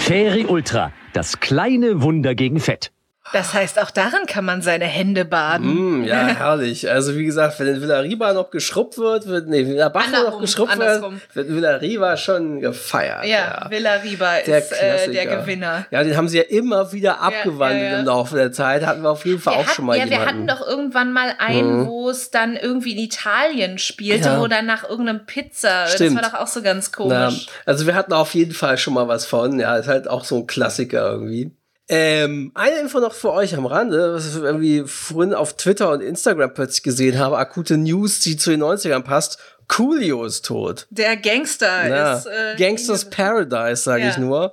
[0.00, 2.92] Feri Ultra, das kleine Wunder gegen Fett.
[3.32, 6.02] Das heißt, auch darin kann man seine Hände baden.
[6.02, 6.90] Mm, ja, herrlich.
[6.90, 10.88] Also wie gesagt, wenn in Villarriba noch geschrubbt wird, wird nee, Villabajo noch geschrubbt wird,
[10.88, 11.20] andersrum.
[11.34, 13.24] wird Villarriba schon gefeiert.
[13.26, 15.26] Ja, Villa Riba Der ist äh, der.
[15.26, 15.86] Gewinner.
[15.90, 17.98] Ja, den haben sie ja immer wieder abgewandelt ja, ja.
[18.00, 18.84] im Laufe der Zeit.
[18.86, 20.28] Hatten wir auf jeden Fall Wir auch hatten, schon mal ja, wir jemanden.
[20.28, 21.86] hatten doch irgendwann mal einen, Mhm.
[21.86, 24.40] wo es dann irgendwie in Italien spielte, Ja.
[24.40, 26.16] wo dann nach irgendeinem Pizza, Stimmt.
[26.16, 27.46] das war doch auch so ganz Na, komisch.
[27.66, 29.58] also wir hatten auf jeden Fall schon mal was von.
[29.60, 31.52] Ja, ist halt auch so ein Klassiker irgendwie.
[31.90, 36.02] Ähm, eine Info noch für euch am Rande, was ich irgendwie vorhin auf Twitter und
[36.02, 39.38] Instagram plötzlich gesehen habe, akute News, die zu den 90ern passt.
[39.68, 40.86] Coolio ist tot.
[40.90, 42.14] Der Gangster Ja.
[42.14, 44.10] ist äh, Gangsters Paradise, sage Ja.
[44.10, 44.52] ich nur.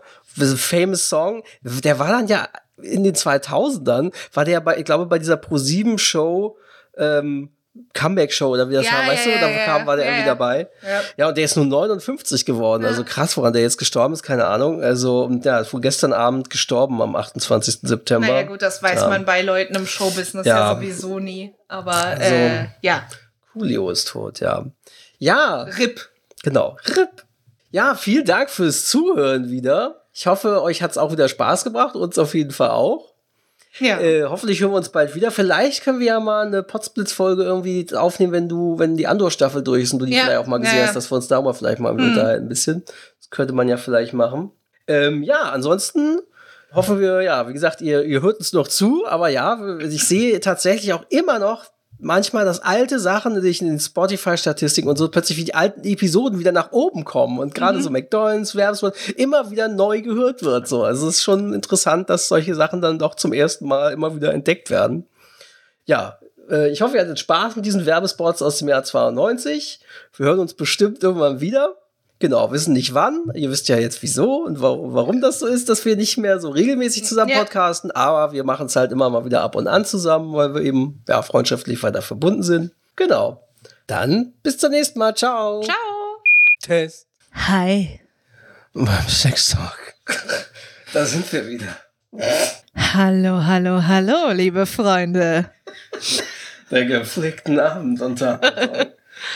[0.57, 1.43] Famous Song.
[1.61, 2.47] Der war dann ja
[2.81, 6.57] in den 2000ern, war der bei, ich glaube, bei dieser Pro-7-Show,
[6.97, 7.49] ähm,
[7.93, 9.39] Comeback-Show oder wie das Ja, war, weißt ja, du?
[9.41, 10.27] Da kam, war der irgendwie ja.
[10.27, 10.67] dabei.
[11.17, 11.27] Ja.
[11.29, 12.85] Und der ist nur 59 geworden.
[12.85, 14.81] Also krass, woran der jetzt gestorben ist, keine Ahnung.
[14.81, 17.79] Also, ja, ist wohl gestern Abend gestorben am 28.
[17.81, 18.27] September.
[18.27, 21.53] Naja gut, das weiß man bei Leuten im Showbusiness ja, sowieso nie.
[21.67, 23.03] Aber Also- äh, ja.
[23.53, 24.65] Coolio ist tot, ja.
[25.17, 25.63] Ja.
[25.63, 26.09] RIP.
[26.43, 26.77] Genau.
[26.87, 27.23] RIP.
[27.71, 30.01] Ja, vielen Dank fürs Zuhören wieder.
[30.13, 33.14] Ich hoffe, euch hat's auch wieder Spaß gebracht, uns auf jeden Fall auch.
[33.79, 33.99] Ja.
[33.99, 35.31] Äh, hoffentlich hören wir uns bald wieder.
[35.31, 39.83] Vielleicht können wir ja mal eine Potsblitz-Folge irgendwie aufnehmen, wenn du, wenn die Andor-Staffel durch
[39.83, 41.53] ist und du die Ja, vielleicht auch mal gesehen ja, hast, dass wir uns darüber
[41.53, 42.09] vielleicht mal Mhm.
[42.09, 42.83] unterhalten ein bisschen.
[43.19, 44.51] Das könnte man ja vielleicht machen.
[44.87, 46.19] Ähm, ja, ansonsten
[46.73, 50.39] hoffen wir, ja, wie gesagt, ihr, ihr hört uns noch zu, aber ja, ich sehe
[50.39, 51.65] tatsächlich auch immer noch
[51.99, 55.83] manchmal, dass alte Sachen, die ich in den Spotify-Statistiken und so plötzlich wie die alten
[55.83, 57.83] Episoden wieder nach oben kommen und gerade Mhm.
[57.83, 60.67] so McDonalds, Werbespot immer wieder neu gehört wird.
[60.67, 64.15] So, also es ist schon interessant, dass solche Sachen dann doch zum ersten Mal immer
[64.15, 65.07] wieder entdeckt werden.
[65.85, 66.19] Ja,
[66.49, 69.79] äh, ich hoffe, ihr hattet Spaß mit diesen Werbespots aus dem Jahr 92.
[70.17, 71.75] Wir hören uns bestimmt irgendwann wieder.
[72.25, 73.29] Genau, wissen nicht wann.
[73.35, 76.39] Ihr wisst ja jetzt wieso und wa warum das so ist, dass wir nicht mehr
[76.39, 77.37] so regelmäßig zusammen Ja.
[77.37, 80.61] podcasten, aber wir machen es halt immer mal wieder ab und an zusammen, weil wir
[80.61, 82.71] eben ja, freundschaftlich weiter verbunden sind.
[82.95, 83.43] Genau.
[83.85, 85.13] Dann bis zum nächsten Mal.
[85.15, 85.61] Ciao.
[85.61, 85.75] Ciao.
[86.63, 87.05] Test.
[87.47, 87.99] Hi.
[88.73, 89.77] Beim Sex Talk.
[90.93, 91.75] Da sind wir wieder.
[92.75, 95.51] Hallo, hallo, hallo, liebe Freunde.
[96.71, 98.39] Der gepflegten Abend unter.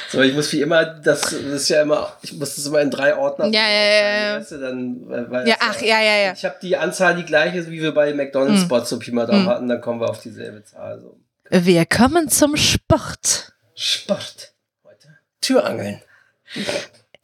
[0.09, 2.91] So, ich muss wie immer, das, das ist ja immer, ich muss das immer in
[2.91, 3.45] drei Ordner.
[3.47, 4.39] Ja, ja, ja.
[4.39, 6.33] Weißt ja, ach, ja, ja, ja.
[6.33, 8.65] Ich habe die Anzahl die gleiche, wie wir bei McDonalds hm.
[8.65, 9.49] Spots so Pi mal Daumen hm.
[9.49, 10.99] hatten, dann kommen wir auf dieselbe Zahl.
[10.99, 11.19] So.
[11.51, 13.53] Wir kommen zum Sport.
[13.75, 14.53] Sport.
[14.83, 15.17] Heute.
[15.41, 16.01] Türangeln.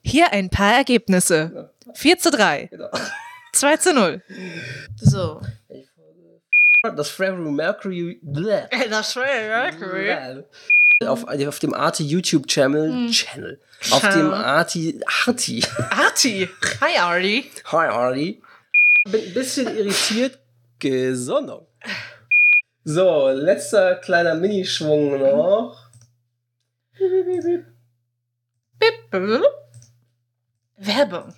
[0.02, 1.72] Hier ein paar Ergebnisse.
[1.94, 2.68] 4 zu 3.
[2.72, 2.90] Genau.
[3.54, 4.22] 2 zu 0.
[4.98, 5.42] So.
[6.96, 8.20] Das Freddie Mercury.
[8.22, 8.64] Bleh.
[8.90, 10.04] Das Freddie Mercury.
[10.04, 10.44] Bleh.
[11.02, 11.08] Äh.
[11.08, 13.12] auf, äh, auf dem Arti YouTube Channel, hm.
[13.12, 13.62] Channel,
[13.92, 15.64] auf dem Arti, Arti.
[15.90, 16.50] Arti,
[16.82, 17.52] hi Arti.
[17.66, 18.42] Hi Arti.
[19.06, 20.40] Bin ein bisschen irritiert,
[20.80, 21.68] gesondert.
[22.84, 25.90] So, letzter kleiner Minischwung noch.
[26.98, 27.66] Bip, bip, bip.
[28.80, 29.44] Bip, bip.
[30.78, 31.34] Werbung.